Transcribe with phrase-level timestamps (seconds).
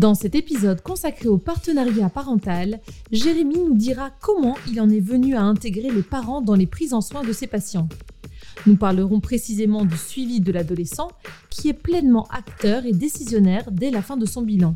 [0.00, 2.80] Dans cet épisode consacré au partenariat parental,
[3.12, 6.94] Jérémy nous dira comment il en est venu à intégrer les parents dans les prises
[6.94, 7.86] en soin de ses patients.
[8.66, 11.10] Nous parlerons précisément du suivi de l'adolescent
[11.50, 14.74] qui est pleinement acteur et décisionnaire dès la fin de son bilan.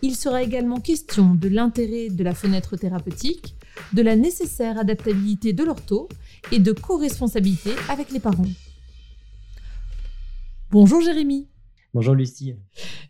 [0.00, 3.54] Il sera également question de l'intérêt de la fenêtre thérapeutique,
[3.92, 6.08] de la nécessaire adaptabilité de l'ortho
[6.52, 8.48] et de co-responsabilité avec les parents.
[10.70, 11.48] Bonjour Jérémy.
[11.94, 12.54] Bonjour Lucie.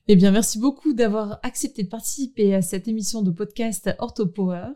[0.07, 4.69] Eh bien, merci beaucoup d'avoir accepté de participer à cette émission de podcast OrthoPower.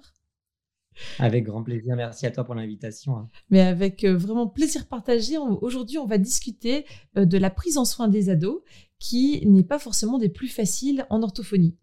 [1.20, 1.94] Avec grand plaisir.
[1.94, 3.16] Merci à toi pour l'invitation.
[3.16, 3.30] Hein.
[3.50, 5.38] Mais avec euh, vraiment plaisir partagé.
[5.38, 6.84] Aujourd'hui, on va discuter
[7.16, 8.62] euh, de la prise en soin des ados
[8.98, 11.76] qui n'est pas forcément des plus faciles en orthophonie.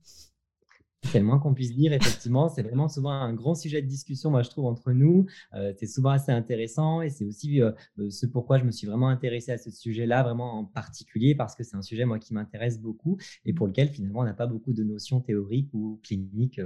[1.03, 2.49] C'est le moins qu'on puisse dire, effectivement.
[2.49, 5.25] C'est vraiment souvent un grand sujet de discussion, moi, je trouve, entre nous.
[5.53, 8.85] Euh, c'est souvent assez intéressant et c'est aussi euh, euh, ce pourquoi je me suis
[8.85, 12.33] vraiment intéressé à ce sujet-là, vraiment en particulier, parce que c'est un sujet, moi, qui
[12.33, 16.59] m'intéresse beaucoup et pour lequel, finalement, on n'a pas beaucoup de notions théoriques ou cliniques
[16.59, 16.65] et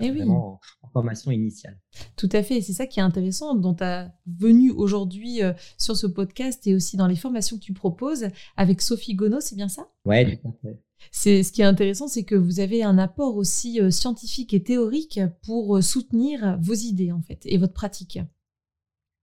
[0.00, 1.78] eh vraiment en, formation initiale.
[2.16, 2.58] Tout à fait.
[2.58, 5.40] Et c'est ça qui est intéressant, dont tu as venu aujourd'hui
[5.76, 9.56] sur ce podcast et aussi dans les formations que tu proposes avec Sophie Gonneau, c'est
[9.56, 9.88] bien ça?
[10.04, 10.82] Oui, tout à fait.
[11.10, 14.62] C'est ce qui est intéressant, c'est que vous avez un apport aussi euh, scientifique et
[14.62, 18.20] théorique pour euh, soutenir vos idées en fait et votre pratique.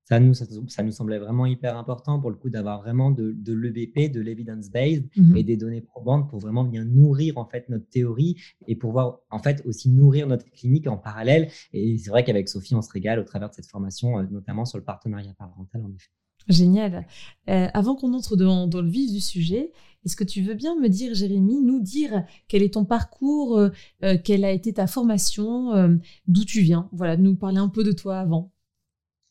[0.08, 3.53] Ça nous, ça, nous semblait vraiment hyper important pour le coup d'avoir vraiment de, de
[3.56, 5.36] l'EBP, de l'evidence-based mhm.
[5.36, 8.36] et des données probantes pour vraiment bien nourrir en fait notre théorie
[8.68, 11.50] et pouvoir en fait aussi nourrir notre clinique en parallèle.
[11.74, 14.66] Et c'est vrai qu'avec Sophie, on se régale au travers de cette formation, euh, notamment
[14.66, 16.12] sur le partenariat parental en effet.
[16.47, 17.07] Génial.
[17.47, 19.72] avant qu'on entre dans, dans, le vif du sujet,
[20.06, 23.70] est-ce que tu veux bien me dire, Jérémy, nous dire quel est ton parcours, euh,
[24.04, 25.96] euh, quelle a été ta formation, euh,
[26.28, 26.90] d'où tu viens?
[26.94, 28.52] Voilà, nous parler un peu de toi avant.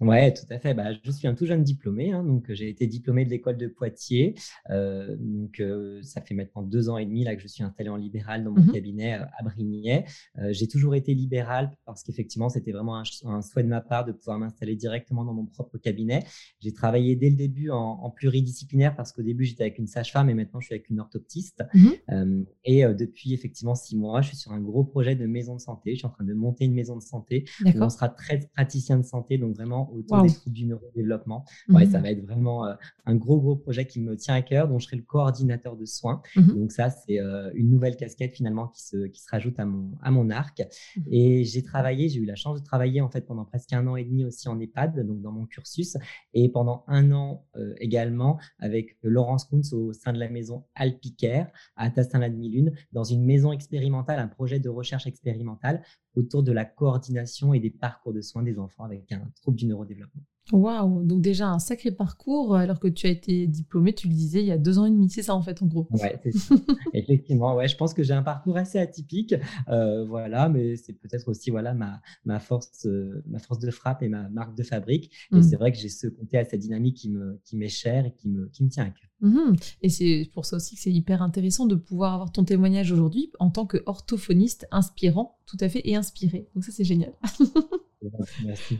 [0.05, 0.75] Ouais, tout à fait.
[0.75, 3.67] Bah, je suis un tout jeune diplômé, hein, donc j'ai été diplômé de l'école de
[3.67, 4.35] Poitiers.
[4.71, 7.89] Euh, donc euh, ça fait maintenant deux ans et demi là que je suis installé
[7.89, 10.05] en libéral dans mon mmh cabinet euh, à Brignais.
[10.51, 14.39] j'ai toujours été libéral parce qu'effectivement c'était vraiment un, souhait de ma part de pouvoir
[14.39, 16.25] m'installer directement dans mon propre cabinet.
[16.61, 20.35] J'ai travaillé dès le début en, pluridisciplinaire parce qu'au début j'étais avec une sage-femme et
[20.35, 21.63] maintenant je suis avec une orthoptiste.
[21.75, 25.61] Mmh et depuis effectivement six mois, je suis sur un gros projet de maison de
[25.61, 25.93] santé.
[25.93, 28.99] Je suis en train de monter une maison de santé où on sera très praticien
[28.99, 31.45] de santé, donc vraiment autour des troubles du neurodéveloppement.
[31.69, 32.75] Ouais, Ça va être vraiment euh,
[33.07, 35.85] un gros, gros projet qui me tient à cœur, dont je serai le coordinateur de
[35.85, 36.23] soins.
[36.37, 39.65] Mmh Donc ça, c'est euh, une nouvelle casquette finalement qui se, qui se rajoute à
[39.65, 40.61] mon, à mon arc.
[40.97, 43.87] Mmh et j'ai travaillé, j'ai eu la chance de travailler en fait pendant presque un
[43.87, 45.97] an et demi aussi en EHPAD, donc dans mon cursus,
[46.33, 51.47] et pendant un an euh, également avec Laurence Kuntz au sein de la maison Alpicare
[51.77, 55.83] à Tassin-la-Demi-Lune, dans une maison expérimentale, un projet de recherche expérimentale
[56.17, 59.67] autour de la coordination et des parcours de soins des enfants avec un trouble du
[59.67, 60.23] neurodéveloppement.
[60.53, 64.41] Waouh Donc déjà un sacré parcours alors que tu as été diplômé, tu le disais,
[64.41, 65.89] il y a deux ans et demi, c'est ça en fait en gros.
[65.91, 66.55] Ouais, c'est ça.
[66.93, 69.35] Effectivement, ouais, je pense que j'ai un parcours assez atypique,
[69.69, 74.03] euh, voilà, mais c'est peut-être aussi voilà ma, ma force euh, ma force de frappe
[74.03, 75.11] et ma marque de fabrique.
[75.33, 75.43] Et mmh.
[75.43, 78.13] c'est vrai que j'ai ce côté à cette dynamique qui me qui m'est cher et
[78.13, 79.09] qui me qui me tient à cœur.
[79.21, 79.55] Mmh.
[79.83, 83.31] Et c'est pour ça aussi que c'est hyper intéressant de pouvoir avoir ton témoignage aujourd'hui
[83.39, 86.49] en tant que orthophoniste inspirant, tout à fait, et inspiré.
[86.55, 87.13] Donc ça, c'est génial.
[88.45, 88.79] Merci.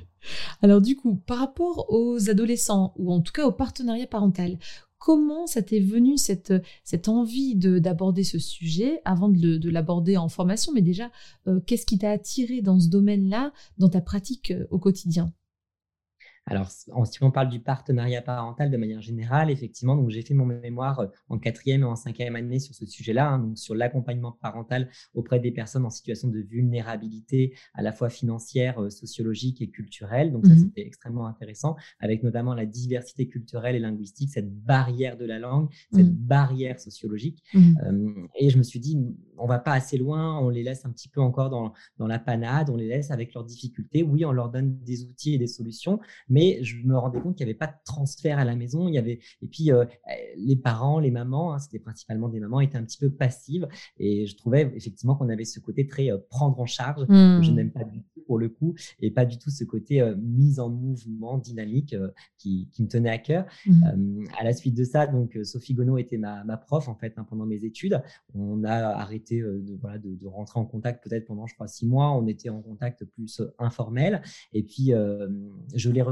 [0.61, 4.59] Alors du coup, par rapport aux adolescents, ou en tout cas au partenariat parental,
[4.99, 10.73] comment ça t'est venu cette, cette envie d'aborder ce sujet avant de, l'aborder en formation,
[10.73, 11.11] mais déjà,
[11.47, 15.33] euh, qu'est-ce qui t'a attiré dans ce domaine-là, dans ta pratique euh, au quotidien?
[16.47, 20.45] Alors, si on parle du partenariat parental de manière générale, effectivement, donc j'ai fait mon
[20.45, 24.33] mémoire euh, en quatrième et en cinquième année sur ce sujet-là, hein, donc sur l'accompagnement
[24.33, 29.71] parental auprès des personnes en situation de vulnérabilité à la fois financière, euh, sociologique et
[29.71, 30.33] culturelle.
[30.33, 35.17] Donc, ça, mmh c'était extrêmement intéressant, avec notamment la diversité culturelle et linguistique, cette barrière
[35.17, 36.27] de la langue, cette mmh.
[36.27, 37.43] barrière sociologique.
[37.55, 38.99] Mmh euh, et je me suis dit,
[39.39, 42.19] on va pas assez loin, on les laisse un petit peu encore dans, dans la
[42.19, 44.03] panade, on les laisse avec leurs difficultés.
[44.03, 47.47] Oui, on leur donne des outils et des solutions, mais je me rendais compte qu'il
[47.47, 48.89] n'y avait pas de transfert à la maison.
[48.89, 49.71] Il y avait, et puis,
[50.37, 53.69] les parents, les mamans, hein, c'était principalement des mamans, étaient un petit peu passives.
[53.99, 57.55] Et je trouvais effectivement qu'on avait ce côté très prendre en charge, que je mmh.
[57.55, 60.71] n'aime pas du tout pour le coup, et pas du tout ce côté mise en
[60.71, 61.95] mouvement dynamique
[62.39, 63.47] qui, qui, me tenait à cœur.
[63.67, 64.25] Mmh.
[64.39, 67.27] à la suite de ça, donc Sophie Gonneau était ma, ma prof en fait hein,
[67.29, 68.03] pendant mes études.
[68.35, 71.87] On a arrêté de, voilà, de, de rentrer en contact peut-être pendant, je crois, six
[71.87, 72.13] mois.
[72.13, 74.23] On était en contact plus informel.
[74.53, 74.93] Et puis,
[75.75, 76.03] je l'ai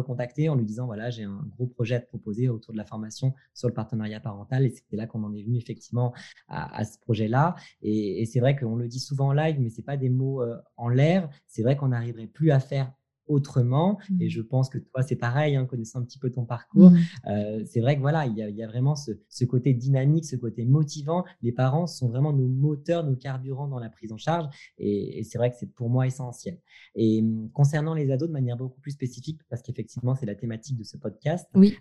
[0.49, 3.35] en lui disant, voilà, j'ai un gros projet à te proposer autour de la formation
[3.55, 4.64] sur le partenariat parental.
[4.64, 6.12] Et c'est là qu'on en est venu effectivement
[6.49, 7.56] à, ce projet-là.
[7.82, 10.43] Et, et c'est vrai qu'on le dit souvent en live, mais c'est pas des mots
[10.76, 11.29] en l'air.
[11.47, 12.93] C'est vrai qu'on n'arriverait plus à faire
[13.32, 13.99] autrement.
[14.20, 14.31] Et mmh.
[14.31, 16.90] je pense que toi, c'est pareil, hein, connaissant un petit peu ton parcours.
[16.90, 16.99] Mmh.
[17.29, 21.25] Euh, c'est vrai que voilà, il y a, vraiment ce, côté dynamique, ce côté motivant.
[21.43, 24.46] Les parents sont vraiment nos moteurs, nos carburants dans la prise en charge.
[24.79, 26.58] Et, c'est vrai que c'est pour moi essentiel.
[26.94, 30.76] Et mmh, concernant les ados de manière beaucoup plus spécifique, parce qu'effectivement, c'est la thématique
[30.76, 31.49] de ce podcast.
[31.55, 31.75] Oui.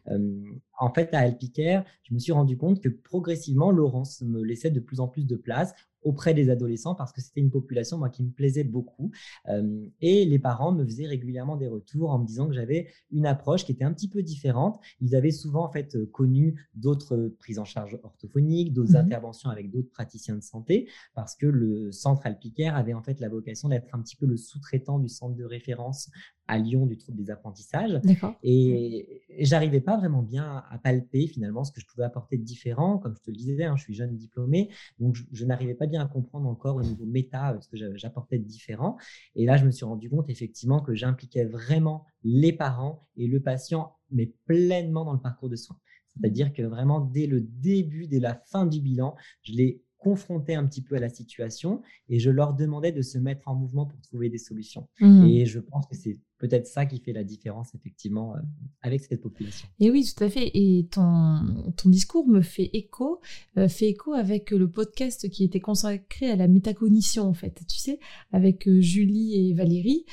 [0.80, 4.80] en fait, à Alpicaire, je me suis rendu compte que progressivement, Laurence me laissait de
[4.80, 8.24] plus en plus de place auprès des adolescents parce que c'était une population moi qui
[8.24, 9.12] me plaisait beaucoup
[9.50, 13.25] euh, et les parents me faisaient régulièrement des retours en me disant que j'avais une
[13.25, 14.80] approche qui était un petit peu différente.
[15.00, 19.50] Ils avaient souvent en fait euh, connu d'autres prises en charge orthophoniques d'autres mmh interventions
[19.50, 23.69] avec d'autres praticiens de santé parce que le centre Alpicaire avait en fait la vocation
[23.69, 26.09] d'être un petit peu le sous-traitant du centre de référence
[26.47, 27.99] à Lyon du trouble des apprentissages.
[28.43, 32.97] Et, j'arrivais pas vraiment bien à palper finalement ce que je pouvais apporter de différent.
[32.97, 36.01] Comme je te le disais, hein, je suis jeune diplômé, donc je, n'arrivais pas bien
[36.01, 38.97] à comprendre encore au niveau méta ce que j'apportais de différent.
[39.35, 43.39] Et là, je me suis rendu compte effectivement que j'impliquais vraiment les parents et le
[43.39, 45.77] patient, mais pleinement dans le parcours de soins.
[46.07, 50.65] C'est-à-dire que vraiment, dès le début, dès la fin du bilan, je les confrontais un
[50.65, 54.01] petit peu à la situation et je leur demandais de se mettre en mouvement pour
[54.01, 54.89] trouver des solutions.
[54.99, 55.25] Mmh.
[55.25, 58.39] Et je pense que c'est peut-être ça qui fait la différence, effectivement, euh,
[58.81, 59.67] avec cette population.
[59.79, 60.49] Et oui, tout à fait.
[60.55, 61.39] Et ton,
[61.77, 63.21] ton discours me fait écho,
[63.57, 67.61] euh, fait écho avec le podcast qui était consacré à la métacognition, en fait.
[67.67, 67.99] Tu sais,
[68.31, 70.05] avec euh, Julie et Valérie,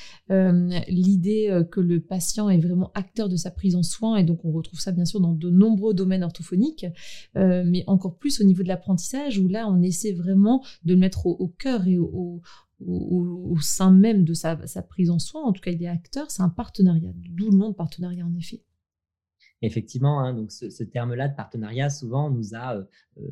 [0.88, 4.52] l'idée que le patient est vraiment acteur de sa prise en soin, et donc on
[4.52, 6.86] retrouve ça bien sûr dans de nombreux domaines orthophoniques,
[7.34, 11.26] mais encore plus au niveau de l'apprentissage, où là on essaie vraiment de le mettre
[11.26, 12.42] au, cœur et au,
[12.86, 14.56] au, sein même de sa,
[14.88, 17.70] prise en soin, en tout cas il est acteur, c'est un partenariat, d'où le nom
[17.70, 18.62] de partenariat en effet.
[19.60, 22.84] Effectivement, hein, donc ce, terme-là de partenariat, souvent, nous a euh,
[23.18, 23.28] euh,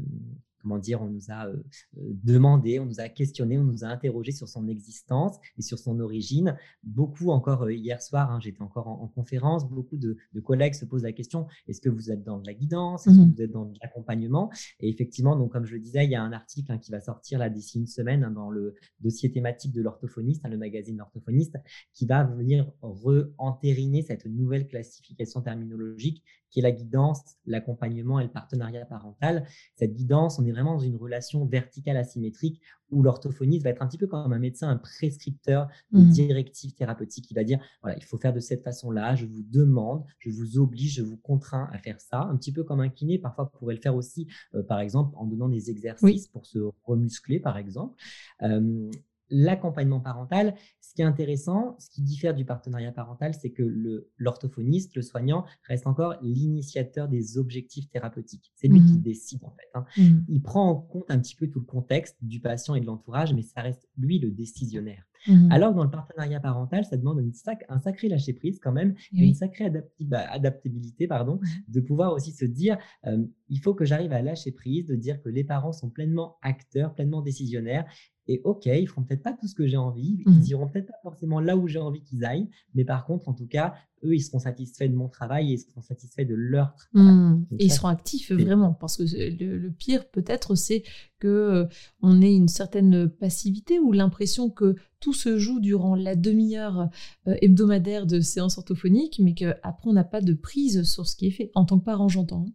[0.66, 1.56] comment dire, on nous a euh,
[1.98, 5.78] euh, demandé, on nous a questionné, on nous a interrogé sur son existence et sur
[5.78, 6.56] son origine.
[6.82, 11.04] Beaucoup encore euh, hier soir, hein, j'étais encore en, conférence, beaucoup de, collègues se posent
[11.04, 13.52] la question est-ce que vous êtes dans de la guidance, est-ce que mmh vous êtes
[13.52, 14.50] dans de l'accompagnement?
[14.80, 17.00] Et effectivement, donc comme je le disais, il y a un article hein, qui va
[17.00, 21.58] sortir là d'ici une semaine hein, dans le dossier thématique de l'orthophoniste, le magazine L'orthophoniste,
[21.92, 26.24] qui va venir re-entériner cette nouvelle classification terminologique
[26.56, 29.46] qui est la guidance, l'accompagnement et le partenariat parental.
[29.74, 33.86] Cette guidance, on est vraiment dans une relation verticale asymétrique où l'orthophoniste va être un
[33.86, 36.10] petit peu comme un médecin, un prescripteur de mmh.
[36.12, 37.30] directives thérapeutiques.
[37.30, 40.56] Il va dire, voilà, il faut faire de cette façon-là, je vous demande, je vous
[40.56, 43.58] oblige, je vous contrains à faire ça, un petit peu comme un kiné, parfois vous
[43.58, 47.58] pourrez le faire aussi, euh, par exemple, en donnant des exercices pour se remuscler, par
[47.58, 48.00] exemple.
[48.40, 48.90] Euh,
[49.30, 54.94] l'accompagnement parental, ce qui est intéressant, ce qui diffère du partenariat parental, c'est que l'orthophoniste,
[54.94, 58.52] le, soignant, reste encore l'initiateur des objectifs thérapeutiques.
[58.54, 59.68] C'est lui qui mmh décide en fait.
[59.74, 59.84] Hein.
[59.96, 60.24] Mmh.
[60.28, 63.34] Il prend en compte un petit peu tout le contexte du patient et de l'entourage,
[63.34, 65.04] mais ça reste lui le décisionnaire.
[65.28, 67.32] Mmh Alors que dans le partenariat parental, ça demande une
[67.68, 69.70] un sacré lâcher prise quand même, une sacrée
[70.00, 74.52] bah, adaptabilité, pardon, de pouvoir aussi se dire, euh, il faut que j'arrive à lâcher
[74.52, 77.86] prise, de dire que les parents sont pleinement acteurs, pleinement décisionnaires
[78.28, 80.44] et ok, ils feront peut-être pas tout ce que j'ai envie, ils mmh.
[80.48, 83.46] iront peut-être pas forcément là où j'ai envie qu'ils aillent, mais par contre, en tout
[83.46, 87.12] cas, eux, ils seront satisfaits de mon travail et ils seront satisfaits de leur travail.
[87.12, 87.46] Mmh.
[87.58, 90.82] et ils seront actifs vraiment, parce que le, pire peut-être, c'est
[91.18, 91.64] que euh,
[92.02, 96.88] on ait une certaine passivité ou l'impression que tout se joue durant la demi-heure
[97.28, 101.28] euh, hebdomadaire de séance orthophonique, mais qu'après on n'a pas de prise sur ce qui
[101.28, 101.50] est fait.
[101.54, 102.46] En tant que parent, j'entends.
[102.48, 102.52] Hein.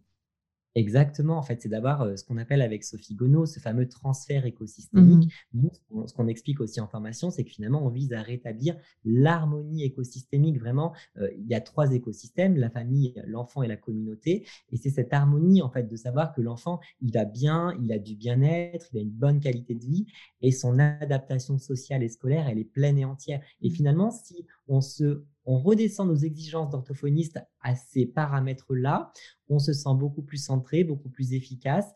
[0.74, 5.30] Exactement, en fait, c'est d'avoir ce qu'on appelle avec Sophie Gonneau ce fameux transfert écosystémique.
[5.52, 5.68] Mmh
[6.06, 10.58] ce qu'on explique aussi en formation, c'est que finalement, on vise à rétablir l'harmonie écosystémique.
[10.58, 14.46] Vraiment, il y a trois écosystèmes, la famille, l'enfant et la communauté.
[14.72, 17.98] Et c'est cette harmonie, en fait, de savoir que l'enfant, il va bien, il a
[17.98, 20.06] du bien-être, il a une bonne qualité de vie
[20.40, 23.40] et son adaptation sociale et scolaire, elle est pleine et entière.
[23.60, 23.72] Et mmh.
[23.72, 29.12] finalement, si on se on redescend nos exigences d'orthophoniste à ces paramètres-là,
[29.48, 31.86] on se sent beaucoup plus centré, beaucoup plus efficace.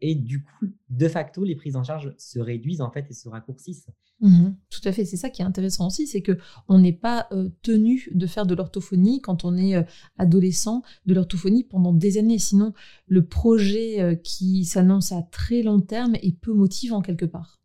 [0.00, 3.28] Et, du coup, de facto, les prises en charge se réduisent en fait et se
[3.28, 3.88] raccourcissent.
[4.20, 5.04] Mmh tout à fait.
[5.04, 8.46] C'est ça qui est intéressant aussi, c'est que on n'est pas euh, tenu de faire
[8.46, 9.82] de l'orthophonie quand on est euh,
[10.16, 12.38] adolescent, de l'orthophonie pendant des années.
[12.38, 12.72] Sinon,
[13.06, 17.61] le projet euh, qui s'annonce à très long terme est peu motivant quelque part.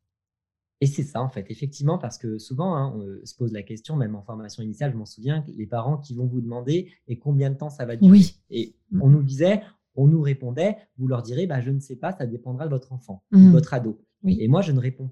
[0.80, 3.96] Et c'est ça, en fait, effectivement, parce que souvent, hein, on se pose la question,
[3.96, 7.50] même en formation initiale, je m'en souviens, les parents qui vont vous demander et combien
[7.50, 8.12] de temps ça va durer.
[8.12, 8.36] Oui.
[8.52, 9.02] Et mmh.
[9.02, 9.62] on nous disait,
[9.96, 12.94] on nous répondait, vous leur direz, bah, je ne sais pas, ça dépendra de votre
[12.94, 13.52] enfant, de mmh.
[13.52, 14.00] votre ado.
[14.26, 15.12] Et moi, je ne réponds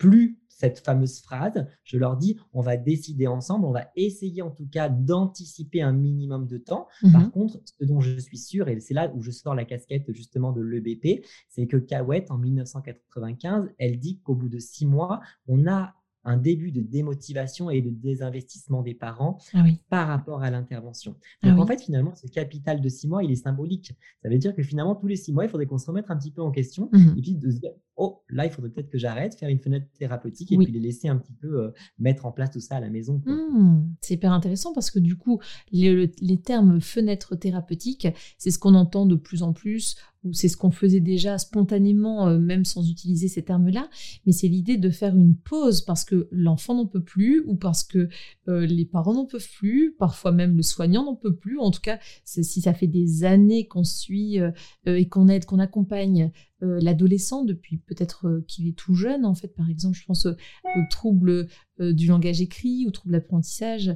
[0.00, 4.50] plus cette fameuse phrase, je leur dis, on va décider ensemble, on va essayer en
[4.50, 6.86] tout cas d'anticiper un minimum de temps.
[7.12, 9.64] Par mmh contre, ce dont je suis sûr, et c'est là où je sors la
[9.64, 14.86] casquette justement de l'EBP, c'est que Cahouette, en 1995, elle dit qu'au bout de six
[14.86, 20.42] mois, on a un début de démotivation et de désinvestissement des parents ah par rapport
[20.42, 21.16] à l'intervention.
[21.42, 23.92] Ah Donc en fait, finalement, ce capital de six mois, il est symbolique.
[24.22, 26.16] Ça veut dire que finalement, tous les six mois, il faudrait qu'on se remette un
[26.16, 28.88] petit peu en question mmh et puis de se dire, oh, là, il faudrait peut-être
[28.88, 32.24] que j'arrête, faire une fenêtre thérapeutique et puis les laisser un petit peu euh, mettre
[32.24, 33.22] en place tout ça à la maison.
[33.26, 33.94] Mmh.
[34.00, 35.38] c'est hyper intéressant parce que du coup,
[35.70, 40.48] les, les termes fenêtre thérapeutique, c'est ce qu'on entend de plus en plus ou c'est
[40.48, 43.88] ce qu'on faisait déjà spontanément, euh, même sans utiliser ces termes-là,
[44.26, 47.84] mais c'est l'idée de faire une pause parce que l'enfant n'en peut plus, ou parce
[47.84, 48.08] que
[48.48, 51.58] euh, les parents n'en peuvent plus, parfois même le soignant n'en peut plus.
[51.58, 54.38] En tout cas, si ça fait des années qu'on suit
[54.86, 59.34] et qu'on aide, qu'on accompagne euh, l'adolescent depuis peut-être euh, qu'il est tout jeune en
[59.34, 61.48] fait par exemple je pense aux troubles
[61.80, 63.94] euh, du langage écrit ou troubles d'apprentissage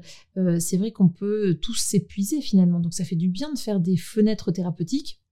[0.59, 3.97] c'est vrai qu'on peut tous s'épuiser finalement donc ça fait du bien de faire des
[3.97, 5.23] fenêtres thérapeutiques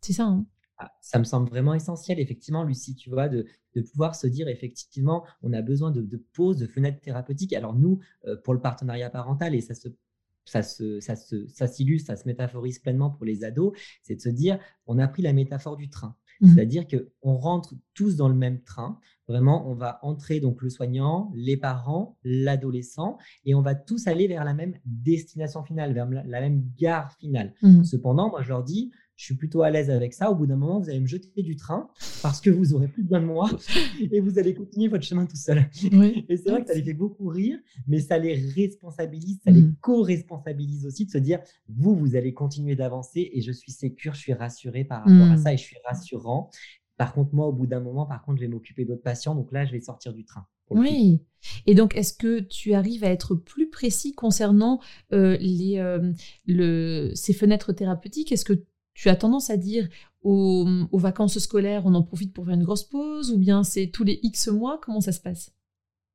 [0.00, 0.46] c'est ça hein
[0.78, 3.46] ah, ça me semble vraiment essentiel, effectivement, Lucie, tu vois, de,
[3.92, 7.52] pouvoir se dire, effectivement, on a besoin de, de pauses, de fenêtres thérapeutiques.
[7.52, 8.00] Alors nous,
[8.42, 9.88] pour le partenariat parental, et ça se
[10.44, 14.20] ça se, ça, se, ça s'illustre, ça se métaphorise pleinement pour les ados, c'est de
[14.20, 16.16] se dire, on a pris la métaphore du train.
[16.42, 16.48] Mmh.
[16.48, 18.98] C'est-à-dire qu'on rentre tous dans le même train.
[19.28, 24.26] Vraiment, on va entrer donc le soignant, les parents, l'adolescent, et on va tous aller
[24.26, 27.54] vers la même destination finale, vers la même gare finale.
[27.62, 27.84] Mmh.
[27.84, 30.30] Cependant, moi, je leur dis, je suis plutôt à l'aise avec ça.
[30.30, 31.88] Au bout d'un moment, vous allez me jeter du train
[32.22, 33.50] parce que vous aurez plus besoin de moi
[34.00, 35.68] et vous allez continuer votre chemin tout seul.
[36.28, 39.62] Et c'est vrai que ça les fait beaucoup rire, mais ça les responsabilise, ça les
[39.62, 39.76] mmh.
[39.80, 44.20] co-responsabilise aussi de se dire, vous, vous allez continuer d'avancer et je suis sécure, je
[44.20, 45.42] suis rassurée par rapport à mmh.
[45.42, 46.50] ça et je suis rassurant.
[46.96, 49.34] Par contre, moi, au bout d'un moment, par contre, je vais m'occuper d'autres patients.
[49.34, 50.46] Donc là, je vais sortir du train.
[50.70, 51.20] Oui.
[51.66, 54.80] Et donc, est-ce que tu arrives à être plus précis concernant
[55.12, 56.12] euh, les, euh,
[56.46, 58.32] le, ces fenêtres thérapeutiques?
[58.32, 59.88] Est-ce que tu as tendance à dire
[60.22, 64.04] aux, vacances scolaires, on en profite pour faire une grosse pause, ou bien c'est tous
[64.04, 65.52] les X mois Comment ça se passe?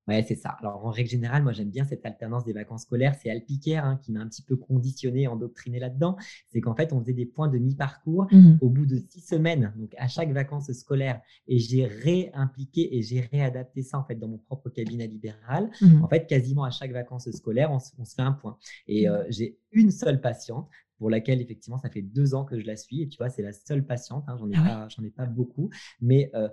[0.07, 0.51] Ouais, c'est ça.
[0.61, 3.13] Alors, en règle générale, moi, j'aime bien cette alternance des vacances scolaires.
[3.21, 6.15] C'est Alpicaire hein, qui m'a un petit peu conditionné, endoctriné là-dedans.
[6.47, 9.73] C'est qu'en fait, on faisait des points de mi-parcours mmh au bout de six semaines,
[9.75, 11.21] donc à chaque vacances scolaires.
[11.47, 15.69] Et j'ai réimpliqué et j'ai réadapté ça, en fait, dans mon propre cabinet libéral.
[15.81, 18.57] Mmh en fait, quasiment à chaque vacances scolaires, on, se fait un point.
[18.87, 19.11] Et mmh.
[19.11, 22.75] euh, j'ai une seule patiente pour laquelle effectivement ça fait deux ans que je la
[22.75, 23.01] suis.
[23.01, 25.69] Et tu vois c'est la seule patiente hein, j'en ai ah pas ai pas beaucoup.
[26.01, 26.49] Mais euh,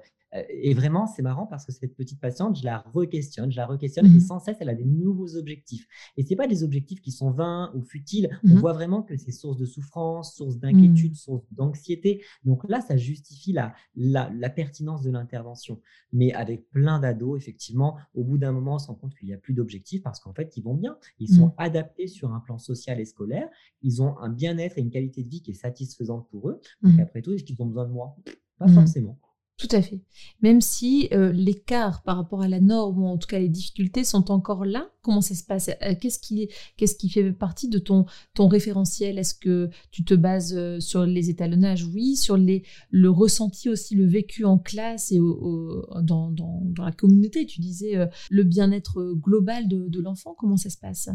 [0.49, 4.07] et vraiment, c'est marrant parce que cette petite patiente, je la re-questionne, je la re-questionne
[4.07, 5.87] et mmh sans cesse, elle a des nouveaux objectifs.
[6.17, 8.29] Et ce pas des objectifs qui sont vains ou futiles.
[8.43, 11.17] On mmh voit vraiment que c'est source de souffrance, source d'inquiétude, mmh.
[11.17, 12.23] source d'anxiété.
[12.45, 15.81] Donc là, ça justifie la, la, pertinence de l'intervention.
[16.13, 19.35] Mais avec plein d'ados, effectivement, au bout d'un moment, on se rend compte qu'il n'y
[19.35, 20.97] a plus d'objectifs parce qu'en fait, ils vont bien.
[21.19, 23.49] Ils sont adaptés sur un plan social et scolaire.
[23.83, 26.61] Ils ont un bien-être et une qualité de vie qui est satisfaisante pour eux.
[26.83, 28.17] Donc après tout, est-ce qu'ils ont besoin de moi?
[28.59, 29.19] Pas forcément.
[29.57, 30.01] Tout à fait.
[30.43, 34.03] Même si euh, l'écart par rapport à la norme, ou en tout cas les difficultés
[34.03, 35.69] sont encore là, comment ça se passe?
[35.69, 38.07] Euh, qu'est-ce, qui, fait partie de ton,
[38.37, 39.17] référentiel?
[39.17, 41.85] Est-ce que tu te bases euh, sur les étalonnages?
[41.85, 42.17] Oui.
[42.17, 47.47] Sur les, le ressenti aussi, le vécu en classe et dans, dans, dans, la communauté
[47.47, 51.09] Tu disais le bien-être global de, de l'enfant, comment ça se passe?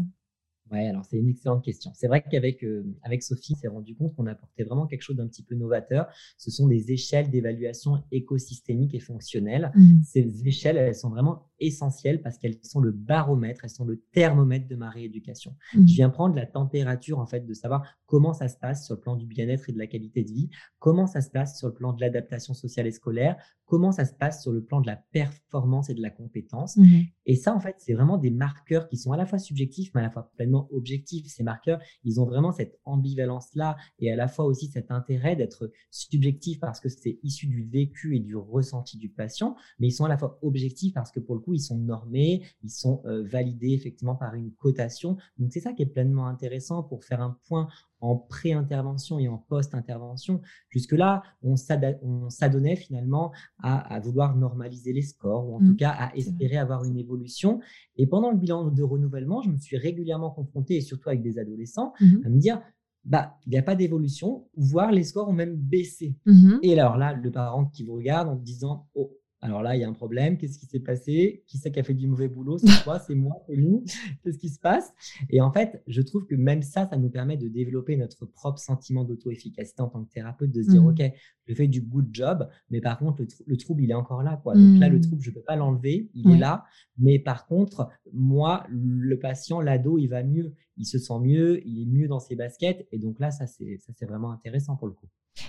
[0.70, 1.90] Ouais, alors c'est une excellente question.
[1.94, 5.26] C'est vrai qu'avec euh, avec Sophie, s'est rendu compte qu'on apportait vraiment quelque chose d'un
[5.26, 6.06] petit peu novateur.
[6.38, 9.72] Ce sont des échelles d'évaluation écosystémique et fonctionnelle.
[9.74, 10.02] Mmh.
[10.04, 14.66] Ces échelles, elles sont vraiment essentielles parce qu'elles sont le baromètre, elles sont le thermomètre
[14.66, 15.54] de ma rééducation.
[15.74, 15.86] Mmh.
[15.86, 19.00] Je viens prendre la température en fait de savoir comment ça se passe sur le
[19.00, 21.74] plan du bien-être et de la qualité de vie, comment ça se passe sur le
[21.74, 23.36] plan de l'adaptation sociale et scolaire,
[23.66, 26.76] comment ça se passe sur le plan de la performance et de la compétence.
[26.76, 27.02] Mmh.
[27.26, 30.00] Et ça, en fait, c'est vraiment des marqueurs qui sont à la fois subjectifs, mais
[30.00, 31.26] à la fois pleinement objectifs.
[31.28, 35.70] Ces marqueurs, ils ont vraiment cette ambivalence-là et à la fois aussi cet intérêt d'être
[35.92, 40.04] subjectifs parce que c'est issu du vécu et du ressenti du patient, mais ils sont
[40.04, 43.02] à la fois objectifs parce que pour le coup, coup, ils sont normés, ils sont
[43.04, 45.16] validés effectivement par une cotation.
[45.38, 47.68] Donc, c'est ça qui est pleinement intéressant pour faire un point
[48.00, 50.40] en pré-intervention et en post-intervention.
[50.70, 55.76] Jusque-là, on s'adonnait finalement à, vouloir normaliser les scores, ou en tout mmh.
[55.76, 57.60] cas à espérer avoir une évolution.
[57.96, 61.38] Et pendant le bilan de renouvellement, je me suis régulièrement confronté, et surtout avec des
[61.38, 62.62] adolescents, mmh à me dire,
[63.04, 66.16] bah, il n'y a pas d'évolution, voire les scores ont même baissé.
[66.26, 69.10] Mmh et alors là, le parent qui vous regarde en disant, oh,
[69.42, 70.36] alors là, il y a un problème.
[70.36, 71.44] Qu'est-ce qui s'est passé?
[71.46, 72.58] Qui c'est qui a fait du mauvais boulot?
[72.58, 73.84] C'est toi, c'est moi, c'est nous
[74.22, 74.92] Qu'est-ce qui se passe?
[75.30, 78.58] Et en fait, je trouve que même ça, ça nous permet de développer notre propre
[78.58, 80.88] sentiment d'auto-efficacité en tant que thérapeute, de se dire, mmh.
[80.88, 81.02] OK,
[81.46, 84.38] je fais du good job, mais par contre, le, trouble, il est encore là.
[84.42, 84.54] Quoi.
[84.54, 85.02] Donc là, le mmh.
[85.02, 86.64] trouble, je ne peux pas l'enlever, il est là.
[86.98, 90.54] Mais par contre, moi, le patient, l'ado, il va mieux.
[90.80, 92.88] Il se sent mieux, il est mieux dans ses baskets.
[92.90, 95.06] Et donc là, ça, c'est vraiment intéressant pour le coup.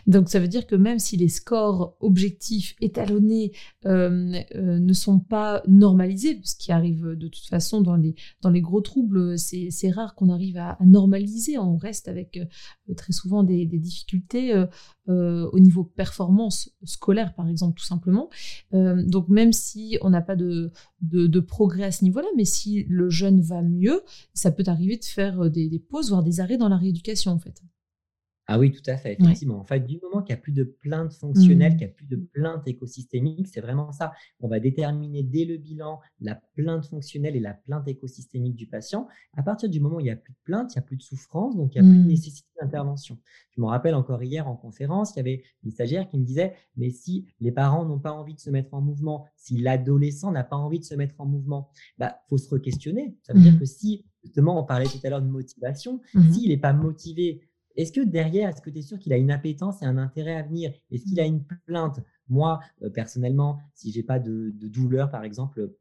[0.08, 3.52] Donc ça veut dire que même si les scores objectifs étalonnés
[3.86, 8.50] euh, euh, ne sont pas normalisés, ce qui arrive de toute façon dans les, dans
[8.50, 13.44] les gros troubles, c'est rare qu'on arrive à, normaliser, on reste avec euh, très souvent
[13.44, 14.54] des, difficultés
[15.08, 18.30] au niveau performance scolaire par exemple tout simplement.
[18.72, 20.72] donc même si on n'a pas de,
[21.02, 24.02] de, progrès à ce niveau-là, mais si le jeune va mieux,
[24.34, 27.40] ça peut arriver de faire des, des pauses, voire des arrêts dans la rééducation en
[27.40, 27.62] fait.
[28.54, 29.60] Ah oui, tout à fait, effectivement.
[29.60, 31.78] En fait, du moment qu'il n'y a plus de plainte fonctionnelle, mmh.
[31.78, 34.12] qu'il n'y a plus de plainte écosystémique, c'est vraiment ça.
[34.42, 39.08] On va déterminer dès le bilan la plainte fonctionnelle et la plainte écosystémique du patient.
[39.38, 40.98] À partir du moment où il n'y a plus de plainte, il n'y a plus
[40.98, 42.08] de souffrance, donc il n'y a plus de mmh.
[42.08, 43.18] nécessité d'intervention.
[43.56, 46.54] Je me rappelle encore hier en conférence, il y avait une stagiaire qui me disait,
[46.76, 50.44] mais si les parents n'ont pas envie de se mettre en mouvement, si l'adolescent n'a
[50.44, 53.16] pas envie de se mettre en mouvement, il bah, faut se re-questionner.
[53.22, 53.60] Ça veut dire mmh.
[53.60, 56.02] que si, justement, on parlait tout à l'heure de motivation,
[56.32, 57.42] s'il n'est pas motivé
[57.76, 60.36] est-ce que derrière, est-ce que tu es sûr qu'il a une appétence et un intérêt
[60.36, 60.72] à venir?
[60.92, 62.00] Est-ce qu'il a une plainte?
[62.28, 65.72] Moi, euh, personnellement, si j'ai pas de, douleur, par exemple,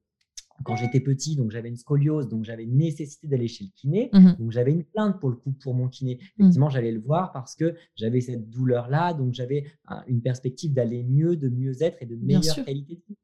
[0.64, 4.10] quand j'étais petit, donc j'avais une scoliose, donc j'avais une nécessité d'aller chez le kiné,
[4.12, 6.16] mmh donc j'avais une plainte pour le coup pour mon kiné.
[6.16, 6.42] Mmh.
[6.42, 9.64] Effectivement, j'allais le voir parce que j'avais cette douleur-là, donc j'avais
[10.06, 13.16] une perspective d'aller mieux, de mieux être et de meilleure qualité de vie.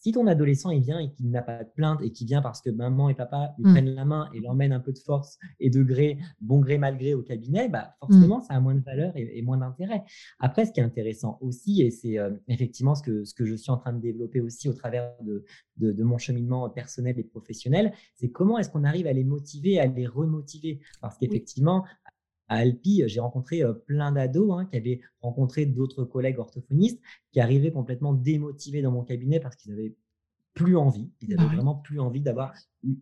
[0.00, 2.62] Si ton adolescent il vient et qu'il n'a pas de plainte et qu'il vient parce
[2.62, 3.72] que maman et papa lui mmh.
[3.72, 6.96] prennent la main et l'emmènent un peu de force et de gré, bon gré, mal
[6.96, 8.42] gré au cabinet, bah forcément, mmh.
[8.42, 10.02] ça a moins de valeur et, moins d'intérêt.
[10.38, 13.54] Après, ce qui est intéressant aussi, et c'est euh, effectivement ce que, ce que je
[13.54, 15.44] suis en train de développer aussi au travers de,
[15.76, 19.86] de, mon cheminement personnel et professionnel, c'est comment est-ce qu'on arrive à les motiver, à
[19.86, 20.80] les remotiver?
[21.00, 21.84] Parce qu'effectivement,
[22.50, 27.00] à Alpi, j'ai rencontré plein d'ados hein, qui avaient rencontré d'autres collègues orthophonistes
[27.32, 29.94] qui arrivaient complètement démotivés dans mon cabinet parce qu'ils avaient
[30.54, 32.52] plus envie, ils avaient bah vraiment plus envie d'avoir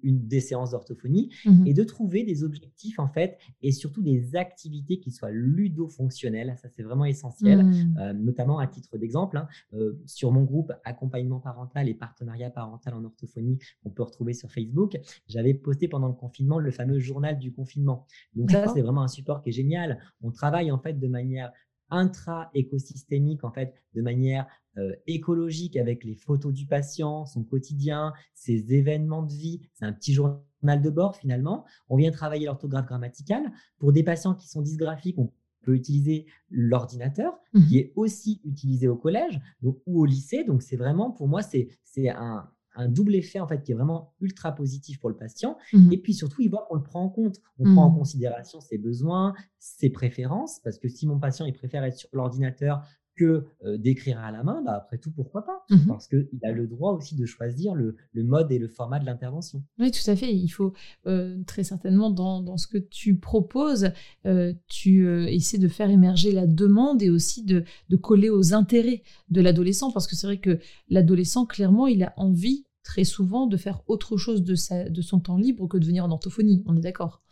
[0.03, 4.37] une des séances d'orthophonie mmh et de trouver des objectifs en fait et surtout des
[4.37, 6.57] activités qui soient ludo-fonctionnelles.
[6.61, 7.97] Ça c'est vraiment essentiel, mmh.
[7.99, 12.95] euh, notamment à titre d'exemple hein, euh, sur mon groupe accompagnement parental et partenariat parental
[12.95, 14.99] en orthophonie qu'on peut retrouver sur Facebook.
[15.27, 18.07] J'avais posté pendant le confinement le fameux journal du confinement.
[18.35, 20.01] Donc ça c'est vraiment un support qui est génial.
[20.23, 21.53] On travaille en fait de manière
[21.91, 24.47] intra-écosystémique, en fait, de manière
[24.79, 29.61] euh, écologique avec les photos du patient, son quotidien, ses événements de vie.
[29.75, 31.65] C'est un petit journal de bord finalement.
[31.89, 33.51] On vient travailler l'orthographe grammaticale.
[33.79, 38.89] Pour des patients qui sont dysgraphiques, on peut utiliser l'ordinateur, mmh qui est aussi utilisé
[38.89, 40.45] au collège donc, ou au lycée.
[40.45, 41.69] Donc, c'est vraiment, pour moi, c'est
[42.09, 45.59] un, un double effet en fait qui est vraiment ultra positif pour le patient.
[45.73, 47.41] Mmh et puis surtout, il voit qu'on le prend en compte.
[47.59, 47.99] On prend en mmh.
[47.99, 52.87] considération ses besoins, ses préférences, parce que si mon patient il préfère être sur l'ordinateur
[53.19, 55.65] que euh, d'écrire à la main, bah, après tout, pourquoi pas?
[55.71, 59.07] Mmh Parce qu'il a le droit aussi de choisir le, mode et le format de
[59.07, 59.63] l'intervention.
[59.79, 60.33] Oui, tout à fait.
[60.35, 60.73] Il faut
[61.07, 63.91] euh, très certainement, dans, ce que tu proposes,
[64.27, 69.03] euh, tu essaies de faire émerger la demande et aussi de, de coller aux intérêts
[69.31, 73.59] de l'adolescent, parce que c'est vrai que l'adolescent, clairement, il a envie très souvent de
[73.59, 76.63] faire autre chose de, sa, de son temps libre que de venir en orthophonie.
[76.67, 77.23] On est d'accord?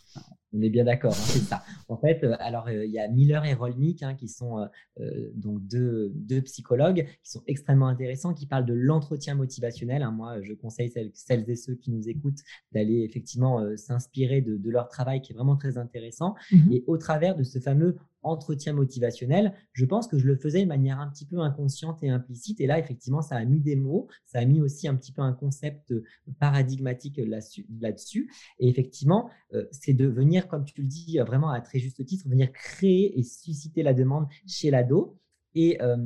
[0.57, 1.63] On est bien d'accord, hein, c'est ça.
[1.89, 4.67] En fait, euh, alors euh, il y a Miller et Rolnick hein, qui sont
[5.01, 10.03] euh, donc deux, deux, psychologues qui sont extrêmement intéressants, qui parlent de l'entretien motivationnel.
[10.03, 10.11] Hein.
[10.11, 12.41] Moi, je conseille celles, et ceux qui nous écoutent
[12.73, 16.35] d'aller effectivement s'inspirer de, leur travail qui est vraiment très intéressant.
[16.51, 20.63] Mmh et au travers de ce fameux entretien motivationnel, je pense que je le faisais
[20.63, 22.61] de manière un petit peu inconsciente et implicite.
[22.61, 25.23] Et là, effectivement, ça a mis des mots, ça a mis aussi un petit peu
[25.23, 25.95] un concept
[26.41, 28.31] paradigmatique là-dessus.
[28.59, 32.29] et effectivement, euh, c'est de venir, comme tu le dis vraiment à très juste titre,
[32.29, 35.19] venir créer et susciter la demande chez l'ado.
[35.55, 35.97] Et euh,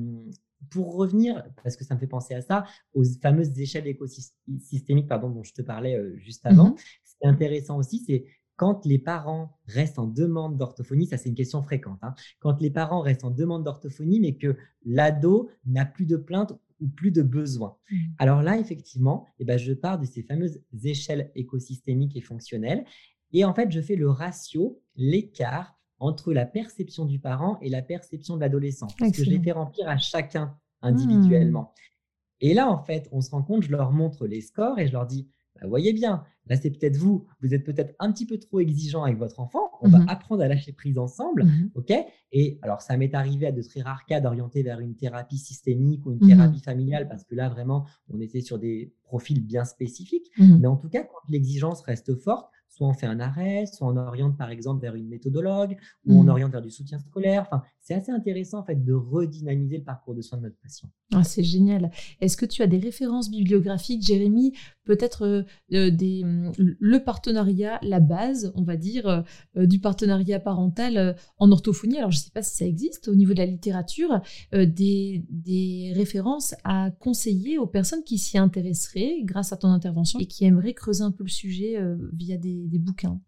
[0.71, 5.31] pour revenir, parce que ça me fait penser à ça, aux fameuses échelles écosystémiques pardon,
[5.31, 8.25] dont je te parlais euh, juste avant, mmh ce qui est intéressant aussi, c'est
[8.61, 12.69] quand les parents restent en demande d'orthophonie, ça c'est une question fréquente, hein, quand les
[12.69, 17.23] parents restent en demande d'orthophonie, mais que l'ado n'a plus de plainte ou plus de
[17.23, 17.79] besoin.
[17.91, 17.97] Mmh.
[18.19, 22.85] Alors là, effectivement, eh ben, je pars de ces fameuses échelles écosystémiques et fonctionnelles.
[23.33, 27.81] Et en fait, je fais le ratio, l'écart entre la perception du parent et la
[27.81, 28.89] perception de l'adolescent.
[28.99, 31.63] Parce que je les fais remplir à chacun individuellement.
[31.63, 32.43] Mmh.
[32.43, 34.93] Et là, en fait, on se rend compte, je leur montre les scores et je
[34.93, 38.39] leur dis, bah, voyez bien, là, c'est peut-être vous, vous êtes peut-être un petit peu
[38.39, 39.71] trop exigeant avec votre enfant.
[39.83, 41.47] On va mmh apprendre à lâcher prise ensemble.
[41.75, 41.93] OK?
[42.33, 46.05] Et alors, ça m'est arrivé à de très rares cas d'orienter vers une thérapie systémique
[46.07, 50.31] ou une thérapie familiale parce que là, vraiment, on était sur des profils bien spécifiques.
[50.39, 53.97] Mais en tout cas, quand l'exigence reste forte, soit on fait un arrêt, soit on
[53.97, 56.29] oriente par exemple vers une méthodologue, ou on mmh.
[56.29, 57.43] oriente vers du soutien scolaire.
[57.43, 60.89] Enfin, c'est assez intéressant en fait de redynamiser le parcours de soins de notre patient.
[61.13, 61.91] Ah, c'est génial.
[62.21, 64.53] Est-ce que tu as des références bibliographiques, Jérémy
[64.85, 69.25] Peut-être euh, euh, des, mmh, le partenariat, la base, on va dire,
[69.57, 71.99] euh, du partenariat parental en orthophonie?
[71.99, 74.21] Alors, je ne sais pas si ça existe au niveau de la littérature,
[74.53, 80.27] des, des références à conseiller aux personnes qui s'y intéresseraient grâce à ton intervention et
[80.27, 81.77] qui aimeraient creuser un peu le sujet
[82.13, 83.21] via des, des bouquins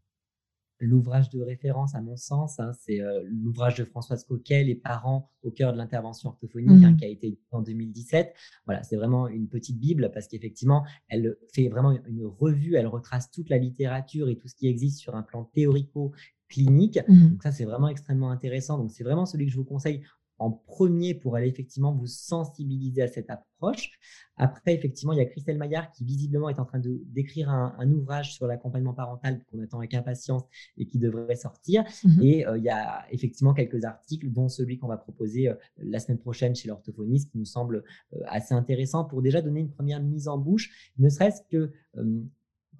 [0.82, 5.30] l'ouvrage de référence, à mon sens, hein, c'est euh, l'ouvrage de Françoise Coquet, Les parents
[5.42, 6.96] au cœur de l'intervention orthophonique, hein, mmh.
[6.96, 8.34] qui a été édité en 2017.
[8.66, 13.30] Voilà, c'est vraiment une petite bible parce qu'effectivement, elle fait vraiment une revue, elle retrace
[13.30, 16.98] toute la littérature et tout ce qui existe sur un plan théorico-clinique.
[17.06, 17.28] Mmh.
[17.30, 18.76] Donc ça, c'est vraiment extrêmement intéressant.
[18.76, 20.02] Donc c'est vraiment celui que je vous conseille
[20.42, 23.92] en premier pour aller effectivement vous sensibiliser à cette approche.
[24.36, 27.92] Après, effectivement, il y a Christelle Maillard qui visiblement est en train de d'écrire un,
[27.92, 30.42] ouvrage sur l'accompagnement parental qu'on attend avec impatience
[30.76, 31.84] et qui devrait sortir.
[32.04, 32.22] Mhm.
[32.22, 36.00] Et euh, il y a effectivement quelques articles, dont celui qu'on va proposer euh, la
[36.00, 40.02] semaine prochaine chez l'orthophoniste, qui nous semble euh, assez intéressant pour déjà donner une première
[40.02, 41.70] mise en bouche, ne serait-ce que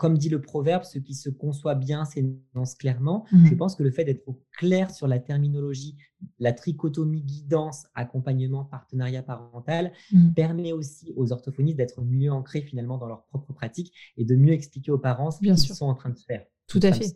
[0.03, 3.25] comme dit le proverbe, ce qui se conçoit bien s'énonce clairement.
[3.31, 3.47] Mhm.
[3.47, 4.25] Je pense que le fait d'être
[4.59, 5.97] clair sur la terminologie,
[6.41, 10.35] la trichotomie guidance, accompagnement, partenariat parental, mhm.
[10.35, 14.55] permet aussi aux orthophonistes d'être mieux ancrés finalement dans leur propre pratique et de mieux
[14.55, 16.45] expliquer aux parents ce qu'ils sont en train de faire.
[16.73, 17.15] Tout à fait.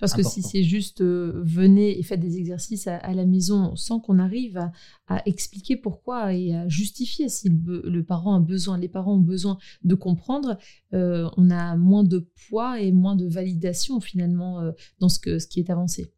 [0.00, 4.00] Parce que si c'est juste euh, venez et faites des exercices à, la maison sans
[4.00, 4.58] qu'on arrive
[5.06, 9.58] à, expliquer pourquoi et à justifier si le, parent a besoin, les parents ont besoin
[9.84, 10.58] de comprendre,
[10.92, 15.38] euh, on a moins de poids et moins de validation finalement euh, dans ce, que,
[15.38, 16.12] ce qui est avancé.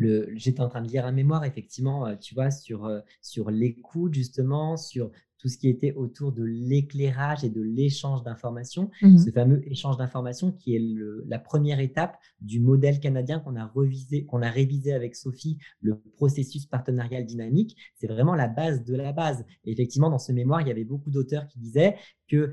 [0.00, 5.10] J'étais en train de lire un mémoire, effectivement, tu vois, sur, sur l'écoute, justement, sur
[5.44, 9.98] tout ce qui était autour de l'éclairage et de l'échange d'informations, mmh ce fameux échange
[9.98, 10.82] d'informations qui est
[11.26, 16.00] la première étape du modèle canadien qu'on a revisé, qu'on a révisé avec Sophie, le
[16.16, 17.76] processus partenarial dynamique.
[17.94, 19.44] C'est vraiment la base de la base.
[19.66, 22.50] Et effectivement, dans ce mémoire, il y avait beaucoup d'auteurs qui disaient que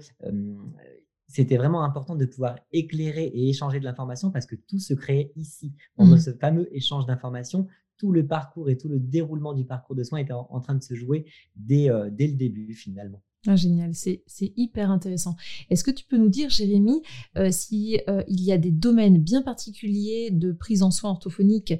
[1.30, 5.32] c'était vraiment important de pouvoir éclairer et échanger de l'information parce que tout se créait
[5.38, 7.68] ici, dans mmh ce fameux échange d'informations
[8.02, 10.82] tout le parcours et tout le déroulement du parcours de soins était en, train de
[10.82, 13.22] se jouer dès, euh, le début finalement.
[13.46, 14.24] Ah, génial, c'est
[14.58, 15.36] hyper intéressant.
[15.70, 17.04] Est-ce que tu peux nous dire, Jérémy,
[17.38, 21.76] euh, s'il euh, y a des domaines bien particuliers de prise en soins orthophoniques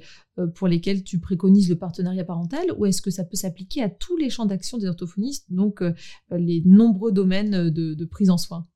[0.54, 4.16] pour lesquels tu préconises le partenariat parental, ou est-ce que ça peut s'appliquer à tous
[4.16, 5.82] les champs d'action des orthophonistes, donc
[6.30, 8.66] les nombreux domaines de prise en soins?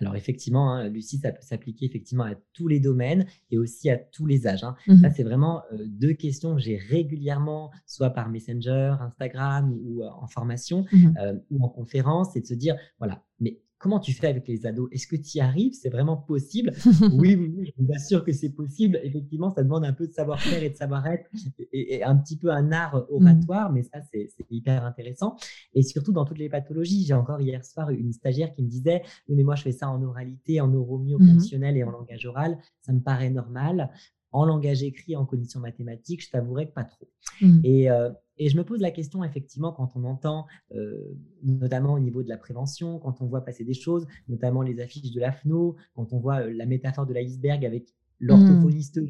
[0.00, 3.96] Alors effectivement, hein, Lucie, ça peut s'appliquer effectivement à tous les domaines et aussi à
[3.96, 4.64] tous les âges.
[4.64, 4.76] Hein.
[4.86, 10.26] Mmh ça, c'est vraiment deux questions que j'ai régulièrement, soit par Messenger, Instagram ou, en
[10.26, 11.14] formation mmh
[11.50, 14.88] ou en conférence, c'est de se dire, voilà, mais Comment tu fais avec les ados?
[14.90, 15.74] Est-ce que tu y arrives?
[15.74, 16.72] C'est vraiment possible?
[17.12, 18.98] Oui, oui, je vous assure que c'est possible.
[19.02, 21.28] Effectivement, ça demande un peu de savoir-faire et de savoir-être
[21.72, 23.06] et, un petit peu un art mmh.
[23.10, 25.36] oratoire, mais ça, c'est hyper intéressant.
[25.74, 27.04] Et surtout dans toutes les pathologies.
[27.04, 29.88] J'ai encore hier soir une stagiaire qui me disait Oui, mais moi, je fais ça
[29.90, 32.58] en oralité, en neuromyo mmh fonctionnel et en langage oral.
[32.80, 33.90] Ça me paraît normal.
[34.36, 37.08] En langage écrit, en cognition mathématique, je t'avouerai que pas trop.
[37.40, 37.60] Mmh.
[37.64, 40.44] Et, euh, et je me pose la question, effectivement, quand on entend,
[40.74, 44.78] euh, notamment au niveau de la prévention, quand on voit passer des choses, notamment les
[44.78, 49.08] affiches de l'AFNO, quand on voit euh, la métaphore de l'iceberg avec l'orthophoniste mmh.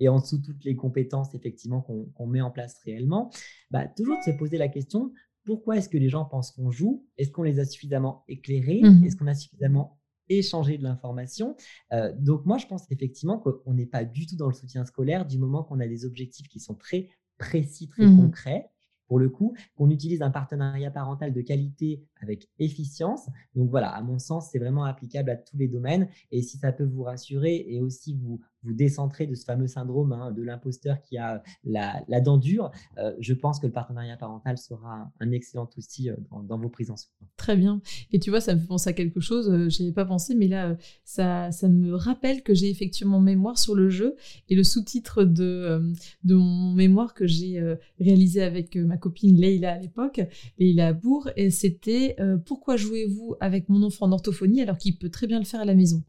[0.00, 3.30] et en dessous toutes les compétences, effectivement, qu'on met en place réellement,
[3.70, 5.10] bah, toujours de se poser la question,
[5.44, 7.06] pourquoi est-ce que les gens pensent qu'on joue?
[7.16, 8.82] Est-ce qu'on les a suffisamment éclairés?
[8.82, 9.99] Mmh Est-ce qu'on a suffisamment
[10.30, 11.56] échangé de l'information.
[11.92, 15.26] Euh, donc moi, je pense effectivement qu'on n'est pas du tout dans le soutien scolaire
[15.26, 18.70] du moment qu'on a des objectifs qui sont très précis, très mmh concret.
[19.08, 23.26] Pour le coup, qu'on utilise un partenariat parental de qualité avec efficience.
[23.56, 26.08] Donc voilà, à mon sens, c'est vraiment applicable à tous les domaines.
[26.30, 30.12] Et si ça peut vous rassurer et aussi vous, vous décentrer de ce fameux syndrome
[30.12, 34.16] hein, de l'imposteur qui a la, la dent dure, euh, je pense que le partenariat
[34.16, 37.10] parental sera un excellent outil euh, dans, vos prises en soin.
[37.36, 37.80] Très bien.
[38.12, 40.34] Et tu vois, ça me fait penser à quelque chose, euh, je n'y pas pensé,
[40.34, 44.16] mais là, ça, ça me rappelle que j'ai effectivement mon mémoire sur le jeu
[44.48, 45.82] et le sous-titre de,
[46.24, 47.60] mon mémoire que j'ai
[47.98, 50.20] réalisé avec ma copine Leïla à l'époque,
[50.58, 55.26] Leïla Bourg, et c'était Pourquoi jouez-vous avec mon enfant en orthophonie alors qu'il peut très
[55.26, 56.02] bien le faire à la maison?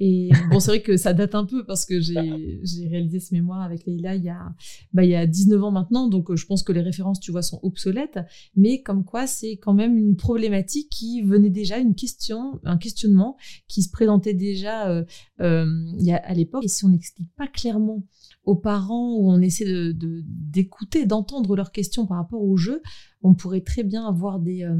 [0.00, 3.62] Et bon, c'est vrai que ça date un peu parce que j'ai réalisé ce mémoire
[3.62, 4.54] avec Leïla il y, a,
[4.92, 7.30] bah, il y a 19 ans maintenant, donc euh, je pense que les références, tu
[7.30, 8.18] vois, sont obsolètes,
[8.54, 13.36] mais comme quoi c'est quand même une problématique qui venait déjà, une question, un questionnement
[13.68, 15.04] qui se présentait déjà euh,
[15.40, 15.66] euh,
[15.98, 16.64] il y a, à l'époque.
[16.64, 18.04] Et si on n'explique pas clairement
[18.44, 22.80] aux parents ou on essaie d'écouter, d'entendre leurs questions par rapport au jeu,
[23.26, 24.78] on pourrait très bien avoir des, euh,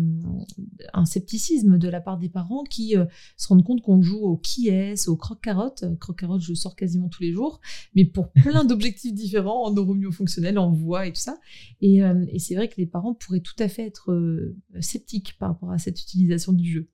[0.95, 3.05] un scepticisme de la part des parents qui euh,
[3.37, 5.85] se rendent compte qu'on joue au qui est, au croque-carotte.
[5.99, 7.61] Croque-carotte, je sors quasiment tous les jours,
[7.95, 11.39] mais pour plein d'objectifs différents, en neuromyo-fonctionnel, en voix et tout ça.
[11.81, 15.51] Et, euh, et c'est vrai que les parents pourraient tout à fait être sceptiques par
[15.51, 16.89] rapport à cette utilisation du jeu.